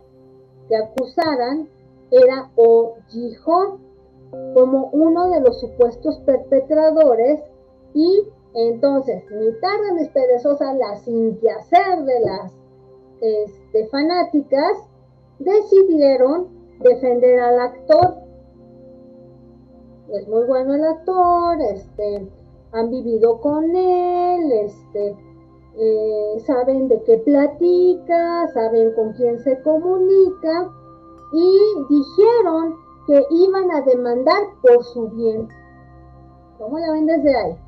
que 0.69 0.77
acusaran 0.77 1.67
era 2.11 2.49
O 2.55 2.95
Ji-ho 3.09 3.77
como 4.53 4.89
uno 4.93 5.31
de 5.31 5.41
los 5.41 5.59
supuestos 5.59 6.17
perpetradores 6.19 7.41
y 7.93 8.23
entonces, 8.55 9.21
mi 9.31 9.51
tarde, 9.59 9.93
mis 9.95 10.07
perezosas, 10.09 10.77
las 10.77 11.03
sin 11.03 11.37
que 11.39 11.51
hacer 11.51 12.05
de 12.05 12.19
las 12.21 12.53
este, 13.19 13.87
fanáticas, 13.87 14.77
decidieron 15.39 16.47
defender 16.79 17.41
al 17.41 17.59
actor. 17.59 18.15
Es 20.09 20.27
muy 20.29 20.45
bueno 20.45 20.73
el 20.73 20.85
actor, 20.85 21.57
este, 21.73 22.31
han 22.71 22.89
vivido 22.89 23.41
con 23.41 23.75
él, 23.75 24.51
este, 24.53 25.17
eh, 25.77 26.39
saben 26.45 26.87
de 26.87 27.03
qué 27.03 27.17
platica, 27.17 28.47
saben 28.53 28.93
con 28.93 29.11
quién 29.13 29.37
se 29.39 29.61
comunica 29.63 30.71
y 31.33 31.59
dijeron 31.89 32.75
que 33.07 33.21
iban 33.31 33.69
a 33.71 33.81
demandar 33.81 34.43
por 34.61 34.81
su 34.85 35.09
bien. 35.09 35.49
¿Cómo 36.57 36.79
la 36.79 36.93
ven 36.93 37.05
desde 37.05 37.35
ahí? 37.35 37.64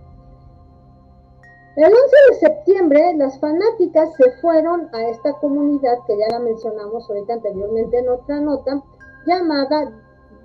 El 1.77 1.93
11 1.93 1.95
de 2.31 2.39
septiembre, 2.39 3.13
las 3.17 3.39
fanáticas 3.39 4.09
se 4.15 4.31
fueron 4.41 4.89
a 4.93 5.09
esta 5.09 5.31
comunidad 5.33 5.99
que 6.07 6.17
ya 6.17 6.27
la 6.31 6.39
mencionamos 6.39 7.07
ahorita 7.07 7.33
anteriormente 7.33 7.99
en 7.99 8.09
otra 8.09 8.41
nota, 8.41 8.83
llamada 9.27 9.93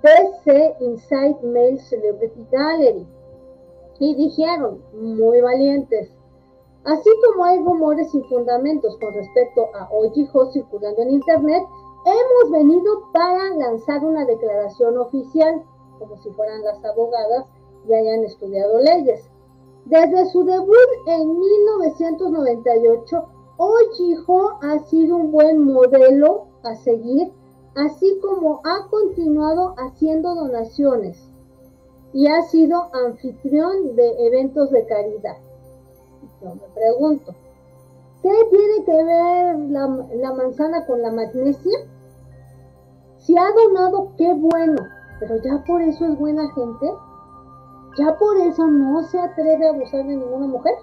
DC 0.03 0.75
Inside 0.79 1.39
Male 1.41 1.79
Celebrity 1.79 2.45
Gallery. 2.51 3.07
Y 3.97 4.13
dijeron, 4.13 4.83
muy 4.93 5.41
valientes, 5.41 6.11
así 6.83 7.09
como 7.25 7.45
hay 7.45 7.57
rumores 7.63 8.11
sin 8.11 8.23
fundamentos 8.25 8.95
con 8.99 9.15
respecto 9.15 9.69
a 9.73 9.89
Ojiho 9.91 10.51
circulando 10.51 11.01
en 11.01 11.13
Internet, 11.13 11.63
hemos 12.05 12.51
venido 12.51 13.09
para 13.11 13.49
lanzar 13.55 14.05
una 14.05 14.23
declaración 14.25 14.99
oficial, 14.99 15.63
como 15.97 16.15
si 16.17 16.29
fueran 16.29 16.63
las 16.63 16.85
abogadas 16.85 17.47
y 17.87 17.93
hayan 17.95 18.23
estudiado 18.23 18.79
leyes. 18.81 19.32
Desde 19.85 20.25
su 20.31 20.43
debut 20.45 20.75
en 21.07 21.39
1998, 21.39 23.25
Ojiho 23.57 24.59
ha 24.61 24.79
sido 24.79 25.17
un 25.17 25.31
buen 25.31 25.71
modelo 25.73 26.47
a 26.63 26.75
seguir, 26.75 27.31
así 27.75 28.19
como 28.21 28.61
ha 28.63 28.87
continuado 28.89 29.75
haciendo 29.77 30.35
donaciones 30.35 31.29
y 32.13 32.27
ha 32.27 32.41
sido 32.43 32.89
anfitrión 32.93 33.95
de 33.95 34.27
eventos 34.27 34.69
de 34.71 34.85
caridad. 34.85 35.37
Yo 36.41 36.55
me 36.55 36.67
pregunto, 36.73 37.33
¿qué 38.21 38.31
tiene 38.51 38.85
que 38.85 39.03
ver 39.03 39.59
la, 39.69 40.07
la 40.15 40.33
manzana 40.33 40.85
con 40.85 41.01
la 41.01 41.11
magnesia? 41.11 41.77
Si 43.17 43.35
ha 43.37 43.51
donado, 43.51 44.11
qué 44.17 44.33
bueno, 44.33 44.81
pero 45.19 45.37
ya 45.37 45.63
por 45.65 45.81
eso 45.81 46.05
es 46.05 46.17
buena 46.17 46.49
gente. 46.53 46.91
¿Ya 47.97 48.17
por 48.17 48.37
eso 48.37 48.65
no 48.67 49.03
se 49.03 49.19
atreve 49.19 49.67
a 49.67 49.69
abusar 49.69 50.05
de 50.05 50.15
ninguna 50.15 50.47
mujer? 50.47 50.73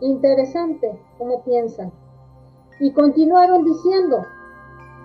Interesante 0.00 0.98
cómo 1.18 1.42
piensan. 1.44 1.92
Y 2.80 2.92
continuaron 2.92 3.64
diciendo, 3.64 4.22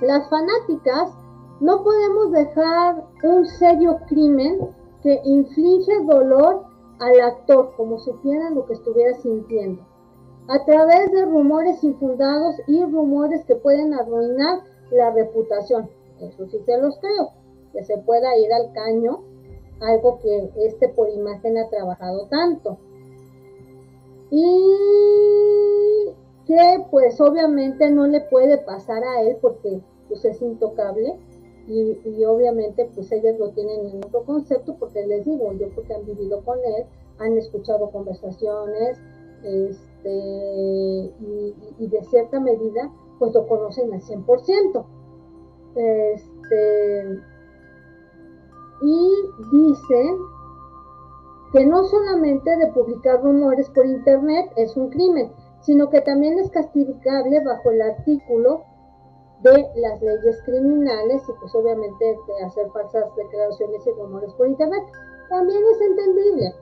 las 0.01 0.29
fanáticas 0.29 1.11
no 1.59 1.83
podemos 1.83 2.31
dejar 2.31 3.05
un 3.23 3.45
serio 3.45 3.99
crimen 4.07 4.73
que 5.03 5.19
inflige 5.25 6.01
dolor 6.05 6.63
al 6.99 7.19
actor, 7.21 7.73
como 7.75 7.99
supieran 7.99 8.55
lo 8.55 8.65
que 8.65 8.73
estuviera 8.73 9.13
sintiendo, 9.15 9.81
a 10.47 10.63
través 10.65 11.11
de 11.11 11.25
rumores 11.25 11.83
infundados 11.83 12.55
y 12.67 12.83
rumores 12.83 13.43
que 13.45 13.55
pueden 13.55 13.93
arruinar 13.93 14.61
la 14.91 15.11
reputación. 15.11 15.89
Eso 16.19 16.47
sí 16.47 16.59
se 16.65 16.77
los 16.77 16.97
creo, 16.99 17.31
que 17.73 17.83
se 17.83 17.97
pueda 17.97 18.37
ir 18.37 18.53
al 18.53 18.71
caño 18.73 19.30
algo 19.81 20.19
que 20.19 20.49
este 20.57 20.89
por 20.89 21.09
imagen 21.09 21.57
ha 21.57 21.69
trabajado 21.69 22.27
tanto. 22.27 22.77
Y 24.29 26.15
que 26.45 26.85
pues 26.89 27.19
obviamente 27.19 27.89
no 27.89 28.07
le 28.07 28.21
puede 28.21 28.57
pasar 28.59 29.03
a 29.03 29.21
él 29.21 29.37
porque 29.41 29.81
pues 30.07 30.23
es 30.25 30.41
intocable 30.41 31.17
y, 31.67 32.25
obviamente 32.25 32.89
pues 32.93 33.11
ellas 33.11 33.37
lo 33.39 33.49
tienen 33.51 33.85
en 33.87 34.03
otro 34.03 34.23
concepto 34.23 34.75
porque 34.77 35.05
les 35.05 35.25
digo, 35.25 35.53
yo 35.53 35.69
porque 35.69 35.93
han 35.93 36.05
vivido 36.05 36.43
con 36.43 36.57
él, 36.59 36.85
han 37.19 37.37
escuchado 37.37 37.91
conversaciones 37.91 38.99
este, 39.43 40.09
y, 41.79 41.87
de 41.87 42.03
cierta 42.05 42.39
medida 42.39 42.91
pues 43.19 43.33
lo 43.33 43.47
conocen 43.47 43.93
al 43.93 44.01
100%. 44.01 44.85
Este, 45.75 47.21
y 48.81 49.29
dice 49.51 50.17
que 51.51 51.65
no 51.65 51.83
solamente 51.83 52.55
de 52.57 52.67
publicar 52.67 53.21
rumores 53.21 53.69
por 53.69 53.85
internet 53.85 54.51
es 54.55 54.75
un 54.77 54.89
crimen, 54.89 55.31
sino 55.61 55.89
que 55.89 56.01
también 56.01 56.39
es 56.39 56.49
castigable 56.49 57.43
bajo 57.43 57.71
el 57.71 57.81
artículo 57.81 58.63
de 59.41 59.67
las 59.75 60.01
leyes 60.01 60.41
criminales 60.45 61.23
y 61.27 61.31
pues 61.39 61.53
obviamente 61.55 62.05
de 62.05 62.45
hacer 62.45 62.69
falsas 62.71 63.15
declaraciones 63.15 63.85
y 63.85 63.91
rumores 63.91 64.33
por 64.33 64.47
internet. 64.47 64.83
También 65.29 65.61
es 65.71 65.81
entendible, 65.81 66.55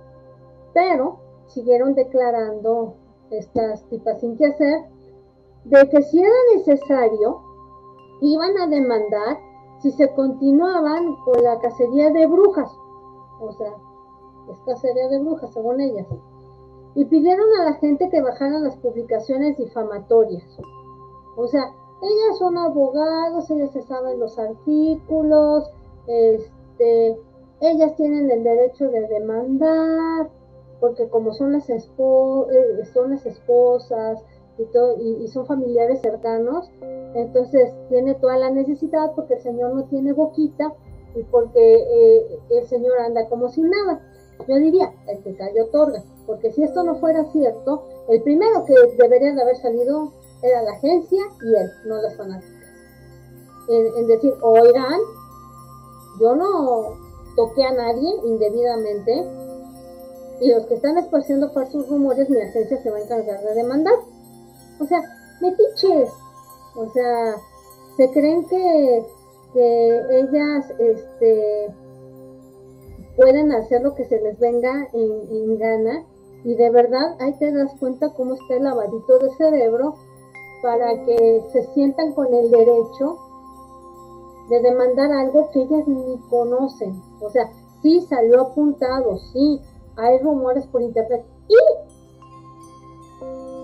pero 0.74 1.20
siguieron 1.48 1.94
declarando 1.94 2.96
estas 3.32 3.84
tipas 3.90 4.20
sin 4.20 4.38
que 4.38 4.48
hacer 4.48 4.82
de 5.66 5.90
que 5.90 6.02
si 6.02 6.22
era 6.22 6.36
necesario 6.56 7.42
iban 8.22 8.58
a 8.58 8.68
demandar 8.68 9.38
si 9.82 9.92
se 9.92 10.14
continuaban 10.14 11.16
con 11.24 11.42
la 11.44 11.60
cacería 11.60 12.10
de 12.12 12.28
brujas, 12.28 12.72
o 13.40 13.52
sea, 13.54 13.74
es 14.52 14.60
cacería 14.66 15.08
de 15.08 15.20
brujas 15.20 15.52
según 15.54 15.80
ellas, 15.80 16.08
y 16.96 17.06
pidieron 17.06 17.48
a 17.60 17.66
la 17.66 17.74
gente 17.76 18.10
que 18.10 18.22
bajaran 18.22 18.64
las 18.64 18.78
publicaciones 18.78 19.58
difamatorias. 19.58 20.60
O 21.38 21.48
sea, 21.48 21.74
ellas 22.02 22.38
son 22.38 22.58
abogados, 22.58 23.50
ellas 23.52 23.72
se 23.72 23.82
saben 23.84 24.20
los 24.20 24.38
artículos, 24.38 25.70
este, 26.08 27.20
ellas 27.62 27.96
tienen 27.96 28.30
el 28.32 28.44
derecho 28.44 28.90
de 28.90 29.08
demandar, 29.08 30.30
porque 30.80 31.10
como 31.10 31.34
son 31.34 31.54
las, 31.54 31.70
eh, 31.70 31.80
son 32.94 33.12
las 33.12 33.26
esposas, 33.26 34.24
y, 35.00 35.28
son 35.30 35.46
familiares 35.46 36.02
cercanos, 36.02 36.70
entonces 37.14 37.72
tiene 37.90 38.16
toda 38.16 38.38
la 38.38 38.50
necesidad 38.50 39.14
porque 39.16 39.36
el 39.36 39.42
Señor 39.42 39.74
no 39.74 39.86
tiene 39.86 40.14
boquita 40.14 40.74
y 41.16 41.24
porque 41.24 41.76
eh, 41.76 42.40
el 42.50 42.68
Señor 42.68 43.00
anda 43.00 43.28
como 43.30 43.50
sin 43.50 43.70
nada. 43.70 44.02
Yo 44.48 44.56
diría, 44.56 44.94
el 45.08 45.22
que 45.24 45.36
calla 45.36 45.64
otorga, 45.64 46.04
porque 46.26 46.52
si 46.52 46.64
esto 46.64 46.84
no 46.84 46.96
fuera 46.96 47.26
cierto, 47.32 47.84
el 48.10 48.22
primero 48.22 48.64
que 48.66 48.74
debería 48.98 49.34
de 49.34 49.42
haber 49.42 49.58
salido 49.58 50.14
era 50.42 50.62
la 50.62 50.72
agencia 50.72 51.24
y 51.42 51.56
él, 51.56 51.70
no 51.86 52.02
las 52.02 52.16
fanáticas. 52.16 52.54
En, 53.68 54.08
decir, 54.08 54.34
oigan, 54.42 55.00
yo 56.20 56.36
no 56.36 56.98
toqué 57.36 57.64
a 57.64 57.72
nadie 57.72 58.10
indebidamente 58.26 59.28
y 60.42 60.52
los 60.52 60.66
que 60.66 60.76
están 60.76 60.98
esparciendo 60.98 61.52
falsos 61.52 61.88
rumores, 61.88 62.30
mi 62.30 62.40
agencia 62.40 62.82
se 62.82 62.90
va 62.90 62.98
a 62.98 63.02
encargar 63.02 63.42
de 63.44 63.54
demandar. 63.54 63.96
O 64.80 64.86
sea, 64.86 65.02
metiches. 65.42 66.10
O 66.76 66.90
sea, 66.92 67.36
se 67.98 68.12
creen 68.12 68.46
que, 68.46 69.06
ellas 69.56 70.72
este, 70.78 71.74
pueden 73.16 73.52
hacer 73.52 73.82
lo 73.82 73.96
que 73.96 74.06
se 74.06 74.22
les 74.22 74.40
venga 74.40 74.88
en, 74.94 75.58
gana. 75.58 76.06
Y 76.46 76.56
de 76.56 76.70
verdad 76.70 77.18
ahí 77.20 77.34
te 77.40 77.52
das 77.52 77.74
cuenta 77.80 78.14
cómo 78.14 78.36
está 78.36 78.56
el 78.56 78.64
lavadito 78.64 79.20
de 79.20 79.30
cerebro 79.32 79.96
para 80.62 81.04
que 81.04 81.44
se 81.52 81.64
sientan 81.74 82.14
con 82.14 82.34
el 82.34 82.50
derecho 82.50 83.18
de 84.50 84.62
demandar 84.62 85.12
algo 85.12 85.50
que 85.52 85.64
ellas 85.64 85.88
ni 85.88 86.18
conocen. 86.30 87.02
O 87.20 87.30
sea, 87.30 87.52
sí 87.82 88.02
salió 88.08 88.42
apuntado, 88.42 89.18
sí, 89.34 89.60
hay 89.98 90.20
rumores 90.20 90.66
por 90.68 90.82
internet. 90.82 91.26
Y 91.50 91.58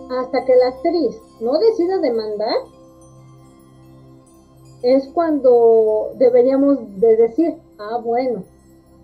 hasta 0.09 0.45
que 0.45 0.55
la 0.55 0.67
actriz 0.67 1.21
no 1.39 1.57
decida 1.59 1.97
demandar, 1.99 2.55
es 4.83 5.07
cuando 5.09 6.11
deberíamos 6.17 6.99
de 6.99 7.15
decir, 7.15 7.55
ah, 7.79 7.99
bueno, 8.03 8.43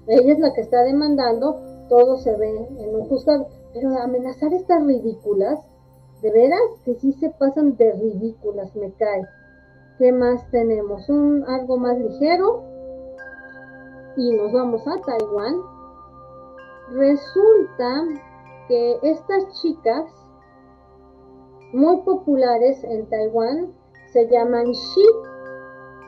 ella 0.08 0.34
es 0.34 0.40
la 0.40 0.54
que 0.54 0.62
está 0.62 0.84
demandando, 0.84 1.60
todo 1.90 2.18
se 2.18 2.36
ve 2.36 2.68
en 2.78 2.96
un 2.96 3.08
juzgado. 3.08 3.48
Pero 3.74 3.98
amenazar 3.98 4.54
estas 4.54 4.86
ridículas, 4.86 5.60
de 6.22 6.32
veras 6.32 6.62
que 6.86 6.96
sí 6.96 7.14
se 7.14 7.30
pasan 7.32 7.78
de 7.78 7.94
ridículas, 7.94 8.76
me 8.76 8.92
cae. 8.94 9.28
¿Qué 9.98 10.12
más 10.12 10.50
tenemos? 10.52 11.10
Un 11.10 11.44
algo 11.48 11.78
más 11.78 11.98
ligero. 11.98 12.64
Y 14.18 14.32
nos 14.34 14.52
vamos 14.52 14.82
a 14.88 15.00
Taiwán. 15.02 15.56
Resulta 16.92 18.04
que 18.68 19.00
estas 19.04 19.62
chicas 19.62 20.06
muy 21.74 22.02
populares 22.02 22.84
en 22.84 23.08
Taiwán 23.10 23.74
se 24.12 24.28
llaman 24.28 24.72
Shi 24.72 25.06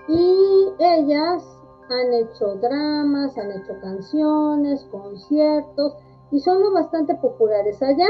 Y 0.07 0.73
ellas 0.79 1.43
han 1.89 2.13
hecho 2.13 2.55
dramas, 2.55 3.37
han 3.37 3.51
hecho 3.51 3.73
canciones, 3.81 4.85
conciertos 4.91 5.95
y 6.31 6.39
son 6.39 6.61
bastante 6.73 7.15
populares 7.15 7.81
allá. 7.81 8.07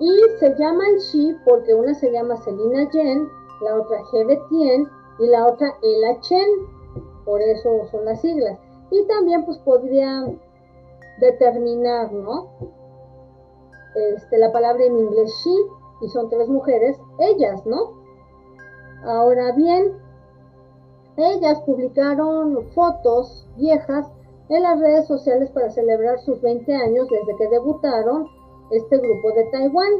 Y 0.00 0.20
se 0.40 0.54
llaman 0.58 0.96
She 0.98 1.36
porque 1.44 1.74
una 1.74 1.94
se 1.94 2.10
llama 2.10 2.36
Selina 2.36 2.90
Jen, 2.90 3.28
la 3.62 3.76
otra 3.76 3.98
Hebe 4.12 4.40
Tien 4.48 4.88
y 5.18 5.26
la 5.28 5.46
otra 5.46 5.74
Ella 5.82 6.20
Chen. 6.20 6.48
Por 7.24 7.40
eso 7.40 7.86
son 7.90 8.04
las 8.04 8.20
siglas. 8.20 8.58
Y 8.90 9.06
también 9.06 9.44
pues 9.44 9.58
podría 9.58 10.24
determinar. 11.20 12.10
Este, 13.94 14.38
la 14.38 14.50
palabra 14.50 14.84
en 14.84 14.98
inglés 14.98 15.30
she 15.44 15.81
y 16.02 16.08
son 16.08 16.28
tres 16.28 16.48
mujeres, 16.48 17.00
ellas, 17.18 17.64
¿no? 17.64 17.92
Ahora 19.04 19.52
bien, 19.52 19.98
ellas 21.16 21.60
publicaron 21.62 22.66
fotos 22.74 23.48
viejas 23.56 24.10
en 24.48 24.62
las 24.62 24.80
redes 24.80 25.06
sociales 25.06 25.50
para 25.50 25.70
celebrar 25.70 26.18
sus 26.20 26.40
20 26.40 26.74
años 26.74 27.08
desde 27.08 27.36
que 27.36 27.48
debutaron 27.48 28.28
este 28.70 28.98
grupo 28.98 29.32
de 29.32 29.44
Taiwán. 29.44 29.92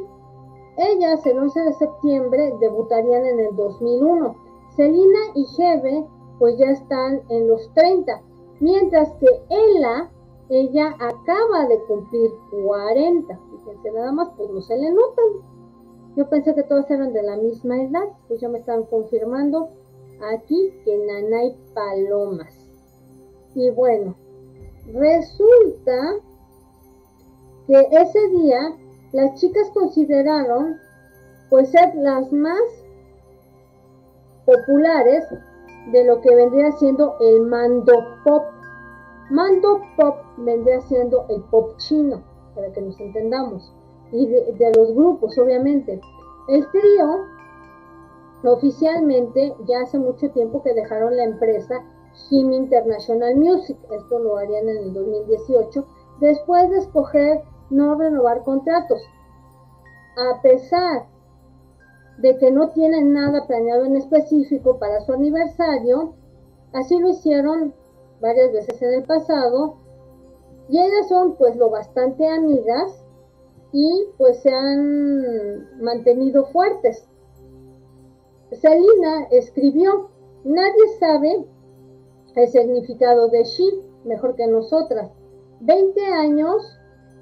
Ellas 0.77 1.25
el 1.27 1.39
11 1.39 1.61
de 1.61 1.73
septiembre 1.75 2.55
debutarían 2.61 3.25
en 3.27 3.41
el 3.41 3.57
2001. 3.57 4.35
Selina 4.77 5.19
y 5.35 5.47
Hebe 5.59 6.07
pues 6.39 6.57
ya 6.59 6.71
están 6.71 7.21
en 7.29 7.47
los 7.47 7.73
30, 7.75 8.21
mientras 8.61 9.13
que 9.15 9.27
Ella, 9.49 10.11
ella 10.49 10.97
acaba 10.99 11.67
de 11.69 11.79
cumplir 11.85 12.33
40. 12.51 13.39
Fíjense 13.51 13.91
nada 13.93 14.13
más, 14.13 14.31
pues 14.37 14.51
no 14.51 14.61
se 14.61 14.77
le 14.77 14.91
notan. 14.91 15.25
Yo 16.17 16.29
pensé 16.29 16.55
que 16.55 16.63
todas 16.63 16.91
eran 16.91 17.13
de 17.13 17.23
la 17.23 17.37
misma 17.37 17.83
edad, 17.83 18.05
pues 18.29 18.41
ya 18.41 18.49
me 18.49 18.59
están 18.59 18.85
confirmando 18.85 19.71
aquí 20.33 20.73
que 20.85 20.99
Nanay 20.99 21.57
Palomas. 21.75 22.55
Y 23.55 23.71
bueno, 23.71 24.15
resulta 24.93 26.17
que 27.67 27.89
ese 27.91 28.29
día 28.29 28.77
las 29.13 29.41
chicas 29.41 29.71
consideraron 29.73 30.77
pues 31.49 31.71
ser 31.71 31.95
las 31.95 32.33
más 32.33 32.61
populares 34.47 35.25
de 35.93 36.05
lo 36.05 36.21
que 36.21 36.35
vendría 36.35 36.73
siendo 36.73 37.17
el 37.21 37.43
mando 37.43 37.93
pop. 38.25 38.45
Mando 39.31 39.81
pop 39.97 40.17
vendría 40.39 40.81
siendo 40.83 41.27
el 41.29 41.43
pop 41.45 41.77
chino, 41.79 42.23
para 42.55 42.73
que 42.73 42.83
nos 42.83 42.99
entendamos, 43.01 43.73
y 44.13 44.27
de, 44.27 44.73
los 44.77 44.95
grupos, 44.95 45.37
obviamente. 45.39 46.01
El 46.49 46.67
trío 46.71 47.33
Oficialmente, 48.45 49.55
ya 49.69 49.83
hace 49.83 49.99
mucho 50.01 50.29
tiempo 50.31 50.63
que 50.63 50.75
dejaron 50.75 51.17
la 51.17 51.25
empresa 51.25 51.85
Him 52.29 52.53
International 52.53 53.37
Music, 53.37 53.77
esto 53.91 54.19
lo 54.19 54.37
harían 54.37 54.69
en 54.69 54.79
el 54.79 54.95
2018, 54.95 55.87
después 56.21 56.69
de 56.71 56.79
escoger 56.79 57.43
no 57.71 57.95
renovar 57.95 58.43
contratos. 58.43 59.01
A 60.17 60.43
pesar 60.43 61.07
de 62.19 62.37
que 62.39 62.51
no 62.51 62.71
tienen 62.71 63.13
nada 63.13 63.47
planeado 63.47 63.85
en 63.85 63.97
específico 63.97 64.79
para 64.79 65.01
su 65.03 65.13
aniversario, 65.13 66.15
así 66.73 66.99
lo 66.99 67.11
hicieron 67.11 67.73
varias 68.21 68.53
veces 68.53 68.83
en 68.83 68.95
el 68.95 69.05
pasado, 69.05 69.77
y 70.69 70.81
ellas 70.81 71.09
son 71.09 71.37
pues 71.37 71.55
lo 71.57 71.71
bastante 71.71 72.29
amigas 72.29 73.02
y 73.73 74.07
pues 74.19 74.41
se 74.43 74.53
han 74.53 75.83
mantenido 75.83 76.45
fuertes. 76.47 77.09
Salina 78.53 79.27
escribió, 79.31 80.11
nadie 80.45 80.99
sabe 81.01 81.47
el 82.37 82.49
significado 82.49 83.29
de 83.29 83.45
She 83.45 83.65
mejor 84.05 84.35
que 84.35 84.47
nosotras. 84.47 85.11
20 85.61 86.05
años 86.07 86.79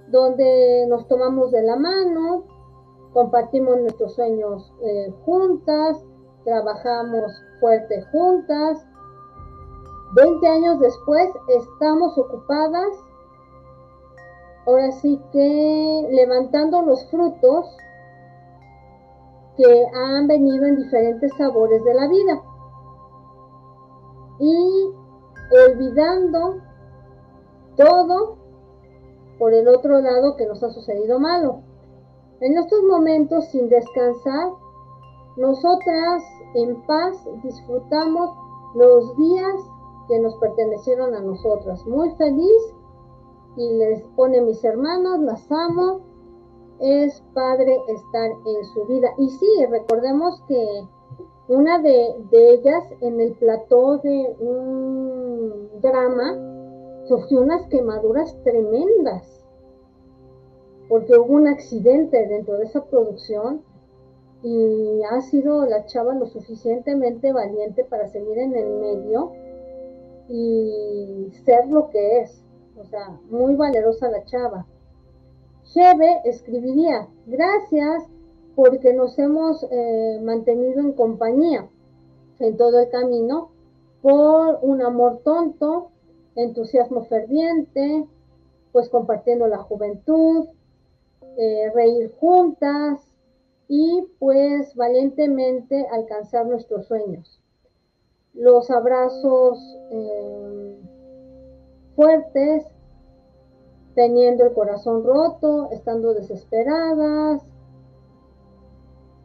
donde 0.08 0.86
nos 0.88 1.06
tomamos 1.06 1.52
de 1.52 1.62
la 1.62 1.76
mano, 1.76 2.44
compartimos 3.12 3.78
nuestros 3.80 4.14
sueños 4.14 4.72
eh, 4.82 5.12
juntas, 5.24 6.02
trabajamos 6.44 7.32
fuerte 7.60 8.02
juntas. 8.10 8.84
20 10.16 10.46
años 10.48 10.80
después 10.80 11.28
estamos 11.48 12.16
ocupadas, 12.18 12.88
ahora 14.66 14.90
sí 14.92 15.20
que 15.32 16.08
levantando 16.10 16.82
los 16.82 17.04
frutos 17.10 17.76
que 19.56 19.86
han 19.94 20.26
venido 20.26 20.66
en 20.66 20.76
diferentes 20.76 21.32
sabores 21.36 21.82
de 21.84 21.94
la 21.94 22.08
vida. 22.08 22.42
Y 24.38 24.94
olvidando 25.66 26.56
todo 27.76 28.36
por 29.38 29.52
el 29.52 29.68
otro 29.68 30.00
lado 30.00 30.36
que 30.36 30.46
nos 30.46 30.62
ha 30.62 30.70
sucedido 30.70 31.18
malo. 31.18 31.62
En 32.40 32.56
estos 32.56 32.82
momentos, 32.84 33.46
sin 33.46 33.68
descansar, 33.68 34.50
nosotras 35.36 36.22
en 36.54 36.80
paz 36.86 37.16
disfrutamos 37.42 38.30
los 38.74 39.16
días 39.16 39.54
que 40.08 40.18
nos 40.20 40.34
pertenecieron 40.36 41.14
a 41.14 41.20
nosotras. 41.20 41.86
Muy 41.86 42.10
feliz 42.16 42.74
y 43.56 43.72
les 43.74 44.02
pone 44.16 44.40
mis 44.40 44.62
hermanos, 44.64 45.20
las 45.20 45.50
amo 45.50 46.00
es 46.80 47.22
padre 47.34 47.78
estar 47.88 48.30
en 48.30 48.64
su 48.72 48.86
vida. 48.86 49.08
Y 49.18 49.28
sí, 49.28 49.66
recordemos 49.68 50.42
que 50.48 50.84
una 51.48 51.80
de, 51.80 52.14
ellas 52.32 52.84
en 53.00 53.20
el 53.20 53.32
plató 53.32 53.98
de 53.98 54.36
un 54.38 55.68
drama 55.80 56.38
sufrió 57.06 57.40
unas 57.40 57.66
quemaduras 57.66 58.36
tremendas, 58.44 59.44
porque 60.88 61.18
hubo 61.18 61.34
un 61.34 61.48
accidente 61.48 62.26
dentro 62.28 62.56
de 62.56 62.64
esa 62.64 62.84
producción 62.84 63.62
y 64.42 65.02
ha 65.10 65.20
sido 65.20 65.66
la 65.66 65.84
chava 65.86 66.14
lo 66.14 66.26
suficientemente 66.26 67.32
valiente 67.32 67.84
para 67.84 68.06
seguir 68.08 68.38
en 68.38 68.54
el 68.54 68.70
medio 68.78 69.32
y 70.28 71.30
ser 71.44 71.66
lo 71.68 71.90
que 71.90 72.20
es. 72.20 72.44
O 72.80 72.84
sea, 72.84 73.18
muy 73.30 73.54
valerosa 73.54 74.08
la 74.08 74.24
chava. 74.24 74.66
Hebe 75.74 76.22
escribiría, 76.24 77.06
gracias 77.26 78.04
porque 78.56 78.92
nos 78.92 79.18
hemos 79.18 79.64
eh, 79.70 80.18
mantenido 80.22 80.80
en 80.80 80.92
compañía 80.92 81.68
en 82.40 82.56
todo 82.56 82.80
el 82.80 82.88
camino 82.88 83.50
por 84.02 84.58
un 84.62 84.82
amor 84.82 85.20
tonto, 85.22 85.90
entusiasmo 86.34 87.04
ferviente, 87.04 88.06
pues 88.72 88.88
compartiendo 88.88 89.46
la 89.46 89.58
juventud, 89.58 90.48
eh, 91.36 91.70
reír 91.74 92.12
juntas 92.18 93.00
y 93.68 94.06
pues 94.18 94.74
valientemente 94.74 95.86
alcanzar 95.92 96.46
nuestros 96.46 96.86
sueños. 96.86 97.40
Los 98.32 98.70
abrazos 98.70 99.58
eh, 99.90 100.80
fuertes, 102.00 102.64
teniendo 103.94 104.44
el 104.44 104.54
corazón 104.54 105.04
roto, 105.04 105.68
estando 105.70 106.14
desesperadas, 106.14 107.42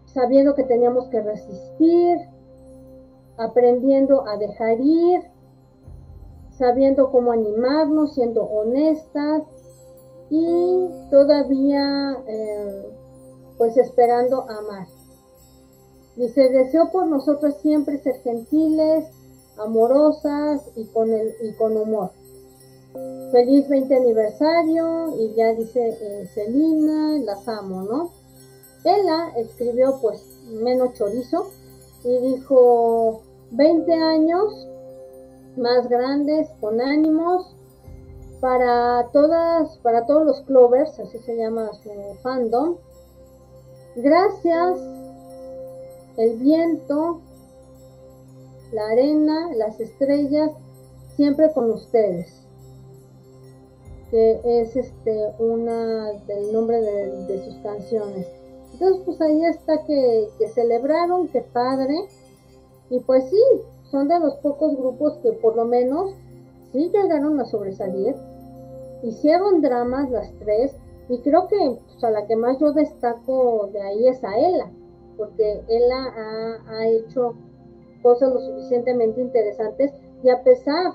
sabiendo 0.08 0.56
que 0.56 0.66
teníamos 0.66 1.06
que 1.06 1.22
resistir, 1.22 2.18
aprendiendo 3.38 4.28
a 4.28 4.36
dejar 4.36 4.82
ir, 4.82 5.22
sabiendo 6.50 7.12
cómo 7.12 7.32
animarnos, 7.32 8.14
siendo 8.14 8.44
honestas 8.44 9.44
y 10.30 10.90
todavía 11.10 12.18
eh, 12.28 12.94
pues 13.58 13.78
esperando 13.78 14.42
amar. 14.42 14.88
Dice, 16.18 16.50
deseo 16.50 16.92
por 16.92 17.08
nosotros 17.08 17.56
siempre 17.62 18.00
ser 18.00 18.16
gentiles, 18.16 19.06
amorosas 19.58 20.70
y 20.76 20.84
con, 20.88 21.14
el, 21.14 21.34
y 21.42 21.54
con 21.54 21.78
humor 21.78 22.12
feliz 23.32 23.68
20 23.68 23.94
aniversario 23.94 25.14
y 25.20 25.34
ya 25.36 25.54
dice 25.54 25.90
eh, 25.90 26.28
Celina, 26.34 27.20
las 27.20 27.46
amo, 27.48 27.82
¿no? 27.84 28.12
Ella 28.86 29.34
escribió 29.36 30.00
pues 30.02 30.24
menos 30.46 30.94
chorizo 30.94 31.52
y 32.04 32.18
dijo 32.20 33.24
20 33.52 33.94
años 33.94 34.68
más 35.58 35.90
grandes 35.90 36.50
con 36.62 36.80
ánimos 36.80 37.56
para 38.40 39.10
todas, 39.12 39.78
para 39.80 40.06
todos 40.06 40.26
los 40.26 40.42
clovers, 40.44 40.98
así 41.00 41.18
se 41.20 41.36
llama 41.36 41.72
su 41.84 41.90
fandom. 42.22 42.78
Gracias, 43.96 44.80
el 46.18 46.38
viento, 46.38 47.22
la 48.72 48.88
arena, 48.90 49.50
las 49.56 49.80
estrellas, 49.80 50.52
siempre 51.16 51.52
con 51.54 51.72
ustedes 51.72 52.45
que 54.12 54.40
es 54.44 54.76
este 54.76 55.34
una 55.40 56.12
del 56.28 56.54
nombre 56.54 56.80
de, 56.82 57.44
sus 57.44 57.56
canciones. 57.58 58.28
Entonces, 58.74 59.02
pues 59.06 59.22
ahí 59.22 59.46
está 59.46 59.84
que, 59.86 60.30
celebraron, 60.54 61.28
que 61.30 61.42
padre. 61.42 61.96
Y 62.90 63.00
pues 63.00 63.30
sí, 63.30 63.42
son 63.90 64.08
de 64.08 64.20
los 64.20 64.36
pocos 64.36 64.76
grupos 64.78 65.18
que 65.24 65.32
por 65.34 65.56
lo 65.56 65.66
menos 65.66 66.14
sí 66.72 66.92
llegaron 66.94 67.40
a 67.40 67.46
sobresalir. 67.46 68.16
Hicieron 69.02 69.62
dramas 69.62 70.10
las 70.12 70.32
tres 70.40 70.76
y 71.10 71.20
creo 71.20 71.48
que 71.48 71.80
pues, 71.86 72.04
a 72.04 72.12
la 72.12 72.26
que 72.28 72.36
más 72.36 72.60
yo 72.60 72.74
destaco 72.74 73.70
de 73.74 73.82
ahí 73.82 74.08
es 74.08 74.24
a 74.24 74.38
Ella, 74.38 74.72
porque 75.18 75.62
Ella 75.68 76.60
ha 76.68 76.88
hecho 76.88 77.36
cosas 78.02 78.34
lo 78.34 78.40
suficientemente 78.40 79.20
interesantes 79.20 79.92
y 80.24 80.30
a 80.30 80.44
pesar 80.44 80.94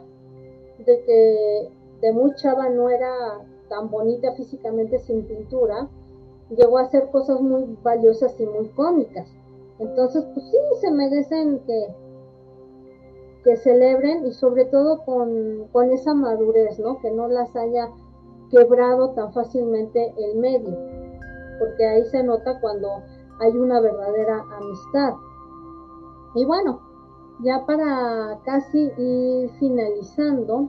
de 0.78 1.04
que 1.04 1.79
de 2.00 2.12
muy 2.12 2.34
chava 2.36 2.68
no 2.68 2.88
era 2.88 3.12
tan 3.68 3.90
bonita 3.90 4.32
físicamente 4.32 4.98
sin 4.98 5.26
pintura, 5.26 5.88
llegó 6.50 6.78
a 6.78 6.82
hacer 6.82 7.10
cosas 7.10 7.40
muy 7.40 7.76
valiosas 7.82 8.38
y 8.40 8.46
muy 8.46 8.68
cómicas. 8.70 9.28
Entonces, 9.78 10.24
pues 10.34 10.46
sí, 10.50 10.56
se 10.80 10.90
merecen 10.90 11.60
que, 11.60 11.94
que 13.44 13.56
celebren 13.56 14.26
y 14.26 14.32
sobre 14.32 14.66
todo 14.66 15.04
con, 15.04 15.68
con 15.72 15.90
esa 15.90 16.14
madurez, 16.14 16.78
¿no? 16.78 16.98
Que 17.00 17.10
no 17.10 17.28
las 17.28 17.54
haya 17.56 17.88
quebrado 18.50 19.10
tan 19.10 19.32
fácilmente 19.32 20.12
el 20.18 20.38
medio, 20.38 20.76
porque 21.58 21.86
ahí 21.86 22.04
se 22.06 22.22
nota 22.22 22.60
cuando 22.60 22.88
hay 23.40 23.56
una 23.56 23.80
verdadera 23.80 24.44
amistad. 24.58 25.14
Y 26.34 26.44
bueno, 26.44 26.80
ya 27.42 27.64
para 27.64 28.38
casi 28.44 28.90
ir 28.98 29.50
finalizando, 29.58 30.68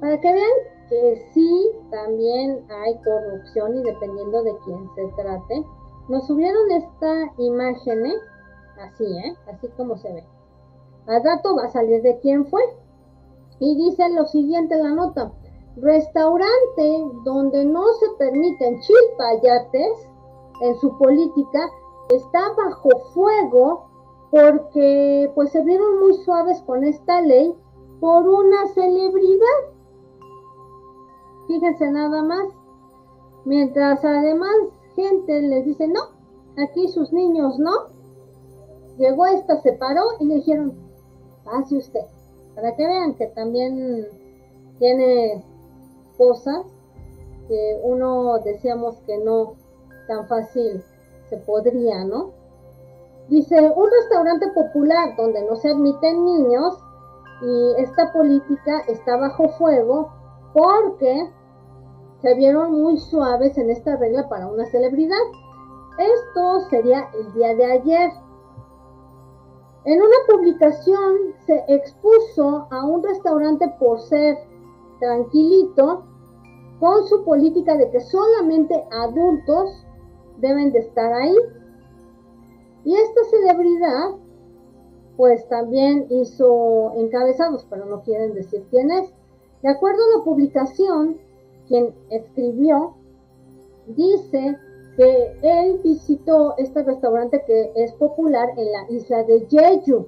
para 0.00 0.20
que 0.20 0.32
vean 0.32 0.50
que 0.88 1.30
sí 1.34 1.70
también 1.90 2.64
hay 2.70 2.98
corrupción 3.02 3.78
y 3.78 3.82
dependiendo 3.82 4.42
de 4.42 4.56
quién 4.64 4.88
se 4.94 5.06
trate, 5.16 5.64
nos 6.08 6.26
subieron 6.26 6.70
esta 6.70 7.32
imagen, 7.38 8.06
¿eh? 8.06 8.14
así, 8.80 9.04
¿eh? 9.04 9.36
así 9.52 9.68
como 9.76 9.96
se 9.98 10.12
ve. 10.12 10.24
Al 11.06 11.24
rato 11.24 11.56
va 11.56 11.64
a 11.64 11.70
salir 11.70 12.02
de 12.02 12.18
quién 12.20 12.46
fue. 12.46 12.62
Y 13.60 13.76
dice 13.76 14.08
lo 14.10 14.26
siguiente 14.26 14.76
la 14.76 14.90
nota. 14.90 15.32
Restaurante 15.76 17.04
donde 17.24 17.64
no 17.64 17.84
se 17.94 18.06
permiten 18.18 18.80
chilpayates 18.80 20.08
en 20.60 20.76
su 20.80 20.96
política 20.98 21.60
está 22.10 22.40
bajo 22.56 22.90
fuego 23.14 23.88
porque 24.30 25.30
pues 25.34 25.50
se 25.50 25.62
vieron 25.62 26.00
muy 26.00 26.14
suaves 26.24 26.60
con 26.62 26.84
esta 26.84 27.20
ley 27.20 27.54
por 28.00 28.28
una 28.28 28.66
celebridad. 28.74 29.77
Fíjense 31.48 31.90
nada 31.90 32.22
más. 32.22 32.46
Mientras 33.44 34.04
además 34.04 34.54
gente 34.94 35.40
les 35.40 35.64
dice, 35.64 35.88
no, 35.88 36.00
aquí 36.62 36.86
sus 36.88 37.12
niños 37.12 37.58
no. 37.58 37.72
Llegó 38.98 39.26
esta, 39.26 39.60
se 39.62 39.72
paró 39.72 40.02
y 40.20 40.26
le 40.26 40.34
dijeron, 40.36 40.74
pase 41.44 41.76
usted. 41.76 42.04
Para 42.54 42.76
que 42.76 42.86
vean 42.86 43.14
que 43.14 43.28
también 43.28 44.06
tiene 44.78 45.42
cosas 46.16 46.66
que 47.48 47.80
uno 47.82 48.38
decíamos 48.44 48.96
que 49.06 49.16
no 49.18 49.54
tan 50.06 50.28
fácil 50.28 50.82
se 51.30 51.38
podría, 51.38 52.04
¿no? 52.04 52.32
Dice, 53.28 53.60
un 53.60 53.90
restaurante 53.90 54.48
popular 54.54 55.14
donde 55.16 55.42
no 55.46 55.56
se 55.56 55.70
admiten 55.70 56.24
niños 56.24 56.78
y 57.42 57.82
esta 57.82 58.12
política 58.12 58.80
está 58.88 59.16
bajo 59.16 59.48
fuego 59.50 60.12
porque 60.52 61.30
se 62.20 62.34
vieron 62.34 62.72
muy 62.72 62.98
suaves 62.98 63.56
en 63.58 63.70
esta 63.70 63.96
regla 63.96 64.28
para 64.28 64.48
una 64.48 64.66
celebridad. 64.66 65.16
Esto 65.98 66.60
sería 66.68 67.08
el 67.14 67.32
día 67.32 67.54
de 67.54 67.64
ayer. 67.64 68.10
En 69.84 70.02
una 70.02 70.16
publicación 70.28 71.34
se 71.46 71.64
expuso 71.68 72.66
a 72.70 72.84
un 72.84 73.02
restaurante 73.02 73.72
por 73.78 74.00
ser 74.00 74.36
tranquilito 74.98 76.04
con 76.80 77.06
su 77.06 77.24
política 77.24 77.76
de 77.76 77.90
que 77.90 78.00
solamente 78.00 78.84
adultos 78.90 79.86
deben 80.38 80.72
de 80.72 80.80
estar 80.80 81.12
ahí. 81.12 81.36
Y 82.84 82.96
esta 82.96 83.24
celebridad, 83.30 84.16
pues 85.16 85.48
también 85.48 86.06
hizo 86.10 86.92
encabezados, 86.96 87.66
pero 87.70 87.84
no 87.86 88.02
quieren 88.02 88.34
decir 88.34 88.66
quién 88.70 88.90
es. 88.90 89.12
De 89.62 89.68
acuerdo 89.68 90.00
a 90.02 90.18
la 90.18 90.24
publicación, 90.24 91.18
quien 91.68 91.94
escribió, 92.10 92.94
dice 93.86 94.58
que 94.96 95.38
él 95.42 95.80
visitó 95.84 96.56
este 96.56 96.82
restaurante 96.82 97.42
que 97.46 97.72
es 97.76 97.92
popular 97.94 98.48
en 98.56 98.72
la 98.72 98.90
isla 98.90 99.22
de 99.24 99.46
Jeju, 99.48 100.06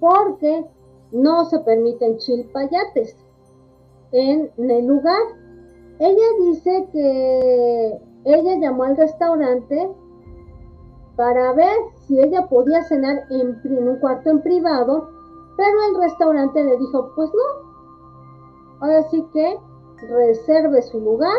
porque 0.00 0.66
no 1.12 1.44
se 1.44 1.60
permiten 1.60 2.18
chilpayates 2.18 3.16
en 4.12 4.50
el 4.58 4.86
lugar. 4.86 5.22
Ella 5.98 6.26
dice 6.40 6.88
que 6.92 8.00
ella 8.24 8.58
llamó 8.58 8.84
al 8.84 8.96
restaurante 8.96 9.90
para 11.16 11.52
ver 11.52 11.76
si 12.00 12.20
ella 12.20 12.46
podía 12.46 12.82
cenar 12.84 13.26
en, 13.30 13.60
un 13.88 13.96
cuarto 14.00 14.30
en 14.30 14.42
privado, 14.42 15.08
pero 15.56 15.78
el 15.88 16.00
restaurante 16.02 16.62
le 16.62 16.76
dijo, 16.76 17.12
pues 17.14 17.30
no. 17.32 17.66
Ahora 18.80 19.02
sí 19.04 19.24
que 19.32 19.58
reserve 20.02 20.82
su 20.82 21.00
lugar 21.00 21.36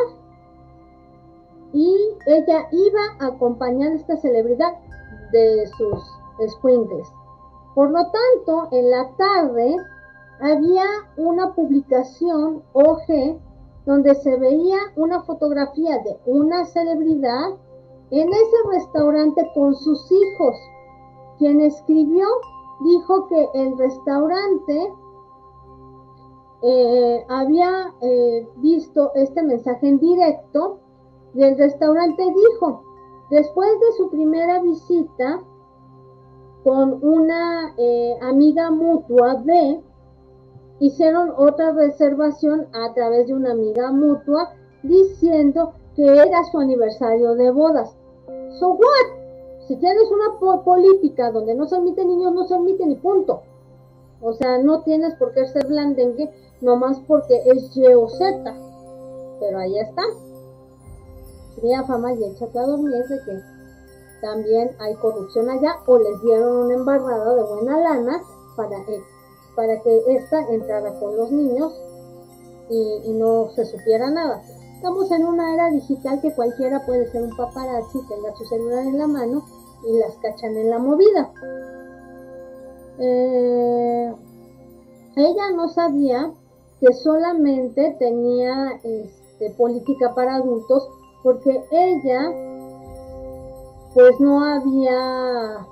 y 1.73 1.95
ella 2.25 2.67
iba 2.71 3.01
a 3.19 3.27
acompañar 3.27 3.91
a 3.91 3.95
esta 3.95 4.17
celebridad 4.17 4.73
de 5.31 5.67
sus 5.77 6.01
squinkles. 6.55 7.07
Por 7.75 7.91
lo 7.91 7.99
tanto, 8.11 8.69
en 8.71 8.89
la 8.89 9.09
tarde 9.17 9.75
había 10.39 10.85
una 11.17 11.53
publicación 11.53 12.63
OG 12.73 13.39
donde 13.85 14.15
se 14.15 14.35
veía 14.37 14.77
una 14.95 15.21
fotografía 15.23 15.99
de 15.99 16.19
una 16.25 16.65
celebridad 16.65 17.55
en 18.11 18.27
ese 18.29 18.57
restaurante 18.71 19.49
con 19.53 19.75
sus 19.75 20.11
hijos. 20.11 20.55
Quien 21.37 21.61
escribió 21.61 22.25
dijo 22.83 23.27
que 23.27 23.49
el 23.53 23.77
restaurante 23.77 24.93
eh, 26.63 27.25
había 27.29 27.93
eh, 28.01 28.47
visto 28.57 29.11
este 29.15 29.43
mensaje 29.43 29.87
en 29.87 29.99
directo 29.99 30.79
y 31.35 31.43
el 31.43 31.57
restaurante 31.57 32.23
dijo, 32.23 32.83
después 33.29 33.69
de 33.79 33.91
su 33.97 34.09
primera 34.09 34.59
visita 34.61 35.39
con 36.63 36.97
una 37.03 37.75
eh, 37.77 38.17
amiga 38.21 38.71
mutua 38.71 39.35
de, 39.35 39.81
hicieron 40.79 41.31
otra 41.37 41.71
reservación 41.73 42.67
a 42.73 42.93
través 42.93 43.27
de 43.27 43.33
una 43.33 43.51
amiga 43.51 43.91
mutua 43.91 44.53
diciendo 44.83 45.73
que 45.95 46.05
era 46.05 46.43
su 46.51 46.59
aniversario 46.59 47.35
de 47.35 47.51
bodas. 47.51 47.95
So 48.59 48.69
what? 48.69 49.17
Si 49.67 49.75
tienes 49.75 50.03
una 50.09 50.63
política 50.63 51.31
donde 51.31 51.53
no 51.53 51.67
se 51.67 51.75
admiten 51.75 52.07
niños, 52.07 52.33
no 52.33 52.47
se 52.47 52.55
admiten 52.55 52.91
y 52.91 52.95
punto. 52.95 53.43
O 54.21 54.33
sea, 54.33 54.57
no 54.57 54.81
tienes 54.81 55.13
por 55.15 55.33
qué 55.33 55.45
ser 55.45 55.67
blandengue 55.67 56.31
nomás 56.61 56.99
porque 57.07 57.41
es 57.45 57.75
Y 57.75 57.83
Z. 57.83 58.55
Pero 59.39 59.59
ahí 59.59 59.79
está. 59.79 60.03
Cría 61.55 61.83
fama 61.83 62.13
y 62.13 62.23
échate 62.23 62.59
a 62.59 62.63
dormir 62.63 63.03
de 63.07 63.19
que 63.25 63.41
también 64.21 64.71
hay 64.79 64.95
corrupción 64.95 65.49
allá 65.49 65.75
o 65.85 65.97
les 65.97 66.21
dieron 66.21 66.65
una 66.65 66.73
embarrada 66.73 67.35
de 67.35 67.43
buena 67.43 67.79
lana 67.79 68.21
para, 68.55 68.77
eh, 68.77 69.03
para 69.55 69.79
que 69.81 70.03
ésta 70.15 70.39
entrara 70.49 70.99
con 70.99 71.15
los 71.15 71.31
niños 71.31 71.73
y, 72.69 73.01
y, 73.05 73.13
no 73.13 73.49
se 73.55 73.65
supiera 73.65 74.09
nada. 74.09 74.41
Estamos 74.75 75.09
en 75.11 75.25
una 75.25 75.53
era 75.53 75.69
digital 75.69 76.19
que 76.21 76.33
cualquiera 76.33 76.85
puede 76.85 77.09
ser 77.11 77.23
un 77.23 77.35
paparazzi, 77.35 77.99
tenga 78.07 78.35
su 78.35 78.45
celular 78.45 78.85
en 78.85 78.97
la 78.97 79.07
mano 79.07 79.45
y 79.83 79.97
las 79.97 80.15
cachan 80.17 80.55
en 80.55 80.69
la 80.69 80.79
movida. 80.79 81.31
Eh, 82.99 84.13
ella 85.15 85.51
no 85.55 85.69
sabía 85.69 86.31
que 86.79 86.93
solamente 86.93 87.95
tenía 87.99 88.79
este, 88.83 89.49
política 89.51 90.13
para 90.13 90.35
adultos 90.35 90.87
porque 91.23 91.63
ella 91.71 92.31
pues 93.93 94.19
no 94.19 94.43
había 94.43 95.65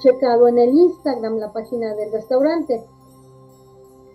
checado 0.00 0.48
en 0.48 0.58
el 0.58 0.74
Instagram 0.74 1.38
la 1.38 1.52
página 1.52 1.94
del 1.94 2.10
restaurante. 2.10 2.84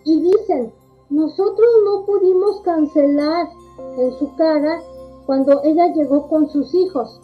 Y 0.04 0.20
dicen, 0.20 0.72
nosotros 1.08 1.68
no 1.84 2.04
pudimos 2.04 2.60
cancelar 2.60 3.48
en 3.96 4.12
su 4.18 4.34
cara 4.36 4.82
cuando 5.24 5.62
ella 5.64 5.92
llegó 5.94 6.28
con 6.28 6.48
sus 6.50 6.74
hijos. 6.74 7.20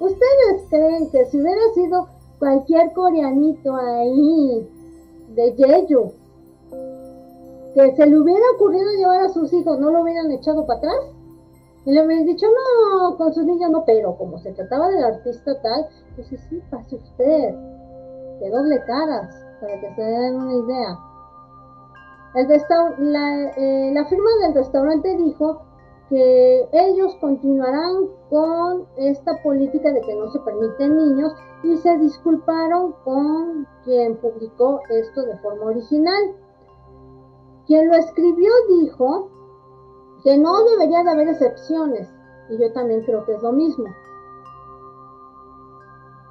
¿Ustedes 0.00 0.64
creen 0.70 1.10
que 1.10 1.26
si 1.26 1.40
hubiera 1.40 1.60
sido 1.74 2.08
cualquier 2.38 2.92
coreanito 2.94 3.76
ahí 3.76 4.66
de 5.34 5.52
Jeju 5.52 6.12
que 7.74 7.94
se 7.94 8.06
le 8.06 8.18
hubiera 8.18 8.44
ocurrido 8.54 8.90
llevar 8.98 9.20
a 9.22 9.28
sus 9.28 9.52
hijos, 9.52 9.78
no 9.78 9.90
lo 9.90 10.02
hubieran 10.02 10.30
echado 10.30 10.66
para 10.66 10.78
atrás. 10.78 11.14
Y 11.84 11.92
le 11.92 12.04
hubieran 12.04 12.26
dicho, 12.26 12.46
no, 12.46 13.16
con 13.16 13.32
sus 13.32 13.44
niños 13.44 13.70
no, 13.70 13.84
pero 13.84 14.16
como 14.16 14.38
se 14.38 14.52
trataba 14.52 14.88
del 14.88 15.04
artista 15.04 15.60
tal, 15.62 15.86
pues 16.14 16.28
sí, 16.28 16.60
pase 16.70 16.96
usted, 16.96 17.54
que 18.38 18.50
doble 18.50 18.82
caras. 18.86 19.34
para 19.60 19.80
que 19.80 19.94
se 19.94 20.02
den 20.02 20.36
una 20.36 20.54
idea. 20.54 20.98
la, 22.98 23.50
eh, 23.56 23.92
la 23.92 24.04
firma 24.06 24.30
del 24.42 24.54
restaurante 24.54 25.16
dijo 25.16 25.62
que 26.08 26.68
ellos 26.72 27.14
continuarán 27.20 28.08
con 28.28 28.86
esta 28.96 29.40
política 29.42 29.92
de 29.92 30.00
que 30.00 30.14
no 30.14 30.30
se 30.30 30.40
permiten 30.40 30.96
niños 30.96 31.32
y 31.62 31.76
se 31.76 31.98
disculparon 31.98 32.94
con 33.04 33.66
quien 33.84 34.16
publicó 34.16 34.80
esto 34.90 35.22
de 35.22 35.38
forma 35.38 35.66
original. 35.66 36.34
Quien 37.70 37.86
lo 37.86 37.94
escribió 37.94 38.50
dijo 38.68 39.30
que 40.24 40.36
no 40.36 40.64
debería 40.64 41.04
de 41.04 41.10
haber 41.10 41.28
excepciones 41.28 42.12
y 42.48 42.58
yo 42.58 42.72
también 42.72 43.04
creo 43.04 43.24
que 43.24 43.34
es 43.34 43.42
lo 43.42 43.52
mismo. 43.52 43.84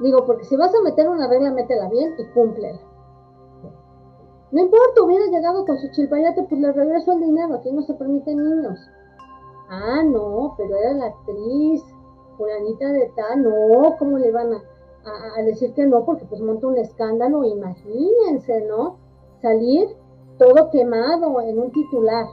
Digo, 0.02 0.26
porque 0.26 0.44
si 0.44 0.58
vas 0.58 0.76
a 0.76 0.82
meter 0.82 1.08
una 1.08 1.30
regla, 1.30 1.54
métela 1.54 1.88
bien 1.88 2.14
y 2.18 2.26
cúmplela. 2.34 2.82
No 4.52 4.62
importa, 4.62 5.02
hubiera 5.02 5.28
llegado 5.28 5.66
con 5.66 5.78
su 5.78 5.90
chilpayate, 5.92 6.44
pues 6.44 6.60
le 6.60 6.74
regreso 6.74 7.14
el 7.14 7.22
dinero, 7.22 7.56
aquí 7.56 7.72
no 7.72 7.84
se 7.84 7.94
permiten 7.94 8.36
niños. 8.36 8.78
Ah, 9.70 10.04
no, 10.04 10.56
pero 10.58 10.76
era 10.76 10.92
la 10.92 11.06
actriz, 11.06 11.82
fulanita 12.36 12.92
de 12.92 13.14
tal, 13.16 13.44
no, 13.44 13.96
¿cómo 13.98 14.18
le 14.18 14.30
van 14.34 14.56
a, 14.56 15.42
decir 15.44 15.74
que 15.74 15.88
no? 15.88 16.04
Porque 16.04 16.26
pues 16.26 16.42
monta 16.42 16.68
un 16.68 16.80
escándalo, 16.80 17.46
imagínense, 17.46 18.60
¿no? 18.68 18.98
Salir 19.42 19.88
todo 20.40 20.72
quemado 20.72 21.42
en 21.42 21.60
un 21.60 21.72
titular. 21.72 22.26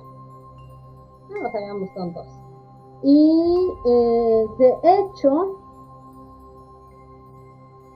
No 1.28 1.42
nos 1.42 1.54
hagamos 1.54 1.92
tontos. 1.94 2.26
Y 3.02 3.72
eh, 3.84 4.46
de 4.58 4.74
hecho, 4.84 5.58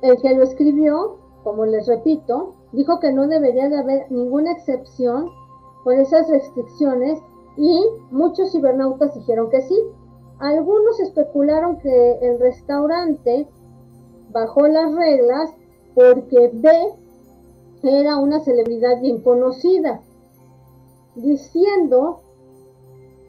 el 0.02 0.20
que 0.20 0.34
lo 0.34 0.42
escribió, 0.42 1.16
como 1.42 1.64
les 1.64 1.86
repito, 1.86 2.54
dijo 2.72 3.00
que 3.00 3.12
no 3.12 3.26
debería 3.26 3.68
de 3.68 3.78
haber 3.78 4.12
ninguna 4.12 4.52
excepción 4.52 5.30
por 5.84 5.94
esas 5.94 6.28
restricciones 6.28 7.22
y 7.56 7.82
muchos 8.10 8.52
cibernautas 8.52 9.14
dijeron 9.14 9.48
que 9.48 9.62
sí. 9.62 9.78
Algunos 10.40 10.98
especularon 11.00 11.78
que 11.78 12.18
el 12.22 12.40
restaurante 12.40 13.48
bajó 14.32 14.66
las 14.66 14.94
reglas 14.94 15.50
porque 15.94 16.50
B 16.54 16.70
era 17.82 18.16
una 18.16 18.40
celebridad 18.40 19.00
bien 19.00 19.22
conocida, 19.22 20.00
diciendo 21.14 22.20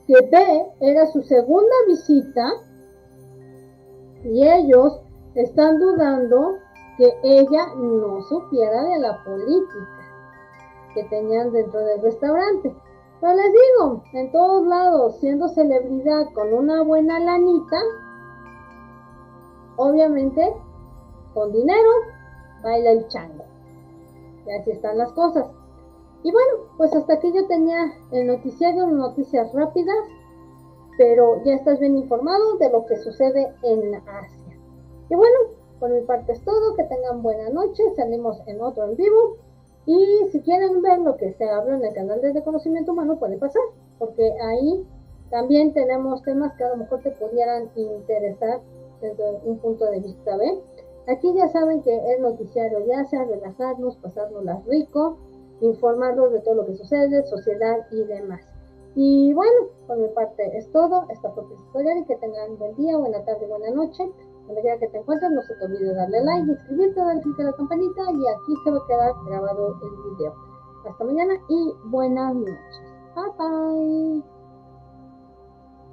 que 0.08 0.14
B 0.14 0.66
era 0.82 1.08
su 1.08 1.22
segunda 1.22 1.76
visita 1.88 2.52
y 4.24 4.47
ellos 4.47 5.02
están 5.36 5.80
dudando 5.80 6.58
que 6.97 7.14
ella 7.24 7.74
no 7.76 8.22
supiera 8.24 8.84
de 8.84 8.99
la 8.99 9.24
política 9.24 9.88
que 10.93 11.04
tenían 11.06 11.52
dentro 11.52 11.80
del 11.80 12.02
restaurante. 12.02 12.76
Pero 13.22 13.34
les 13.36 13.52
digo, 13.52 14.04
en 14.14 14.32
todos 14.32 14.68
lados, 14.68 15.18
siendo 15.20 15.47
celebridad 15.49 16.32
con 16.34 16.54
una 16.54 16.82
buena 16.84 17.20
lanita, 17.20 17.78
obviamente 19.78 20.54
con 21.34 21.52
dinero, 21.52 21.89
baila 22.64 22.91
el 22.91 23.08
chango. 23.08 23.51
Y 24.46 24.52
así 24.52 24.72
están 24.72 24.98
las 24.98 25.12
cosas. 25.14 25.46
Y 26.24 26.32
bueno, 26.32 26.70
pues 26.78 26.94
hasta 26.96 27.14
aquí 27.14 27.32
yo 27.34 27.48
tenía 27.48 27.94
el 28.12 28.28
noticiario, 28.28 28.88
noticias 28.88 29.52
rápidas, 29.54 29.98
pero 30.98 31.44
ya 31.44 31.56
estás 31.56 31.80
bien 31.80 31.98
informado 31.98 32.58
de 32.58 32.70
lo 32.70 32.86
que 32.86 32.98
sucede 32.98 33.54
en 33.64 33.96
Asia. 33.96 34.60
Y 35.10 35.16
bueno, 35.16 35.36
por 35.80 35.89
mi 35.89 36.02
parte 36.02 36.34
es 36.34 36.44
todo, 36.44 36.76
que 36.76 36.84
tengan 36.84 37.24
buena 37.24 37.50
noche, 37.50 37.84
salimos 37.96 38.39
en 38.46 38.62
otro 38.62 38.86
en 38.86 38.96
vivo. 38.96 39.38
Y 39.88 40.30
si 40.32 40.42
quieren 40.42 40.82
ver 40.84 41.00
lo 41.00 41.18
que 41.18 41.34
se 41.34 41.50
habla 41.50 41.76
en 41.76 41.84
el 41.84 41.94
canal 41.94 42.22
de 42.22 42.44
Conocimiento 42.44 42.92
Humano, 42.92 43.18
puede 43.18 43.38
pasar, 43.38 43.64
porque 43.98 44.32
ahí 44.44 44.86
también 45.32 45.74
tenemos 45.74 46.22
temas 46.22 46.54
que 46.56 46.66
a 46.66 46.70
lo 46.70 46.78
mejor 46.78 47.02
te 47.02 47.12
pudieran 47.12 47.72
interesar 47.76 48.60
desde 49.02 49.39
un 49.44 49.58
punto 49.58 49.86
de 49.86 50.02
vista 50.02 50.38
B. 50.38 50.62
Aquí 51.12 51.34
ya 51.34 51.49
saben 51.49 51.82
que 51.82 51.93
el 51.93 52.22
noticiario 52.22 52.86
ya 52.86 53.03
sea 53.05 53.26
relajarnos, 53.26 53.97
pasárnoslas 53.97 54.66
rico, 54.66 55.18
informarlos 55.59 56.32
de 56.32 56.39
todo 56.39 56.55
lo 56.55 56.66
que 56.66 56.76
sucede, 56.76 57.26
sociedad 57.28 57.86
y 57.91 58.05
demás. 58.05 58.41
Y 58.95 59.34
bueno, 59.34 59.68
por 59.88 59.97
mi 59.97 60.07
parte 60.09 60.57
es 60.57 60.72
todo. 60.72 61.05
Esta 61.09 61.30
fue 61.32 61.43
historia 61.53 61.97
y 61.97 62.05
que 62.05 62.16
tengan 62.16 62.57
buen 62.57 62.76
día, 62.76 62.97
buena 62.97 63.24
tarde, 63.26 63.45
buena 63.45 63.72
noche. 63.72 64.09
Donde 64.47 64.62
quiera 64.62 64.80
que 64.80 64.88
te 64.88 64.99
encuentres, 64.99 65.32
no 65.32 65.41
se 65.41 65.55
te 65.55 65.66
olvide 65.66 65.93
darle 65.93 66.24
like, 66.24 66.49
inscribirte, 66.49 66.99
darle 66.99 67.22
clic 67.22 67.39
a 67.39 67.43
la 67.43 67.53
campanita 67.53 68.01
y 68.12 68.28
aquí 68.28 68.53
se 68.64 68.72
va 68.72 68.78
a 68.78 68.88
quedar 68.88 69.12
grabado 69.28 69.76
el 69.82 70.12
video. 70.12 70.34
Hasta 70.88 71.03
mañana 71.03 71.34
y 71.49 71.74
buenas 71.86 72.36
noches. 72.36 72.82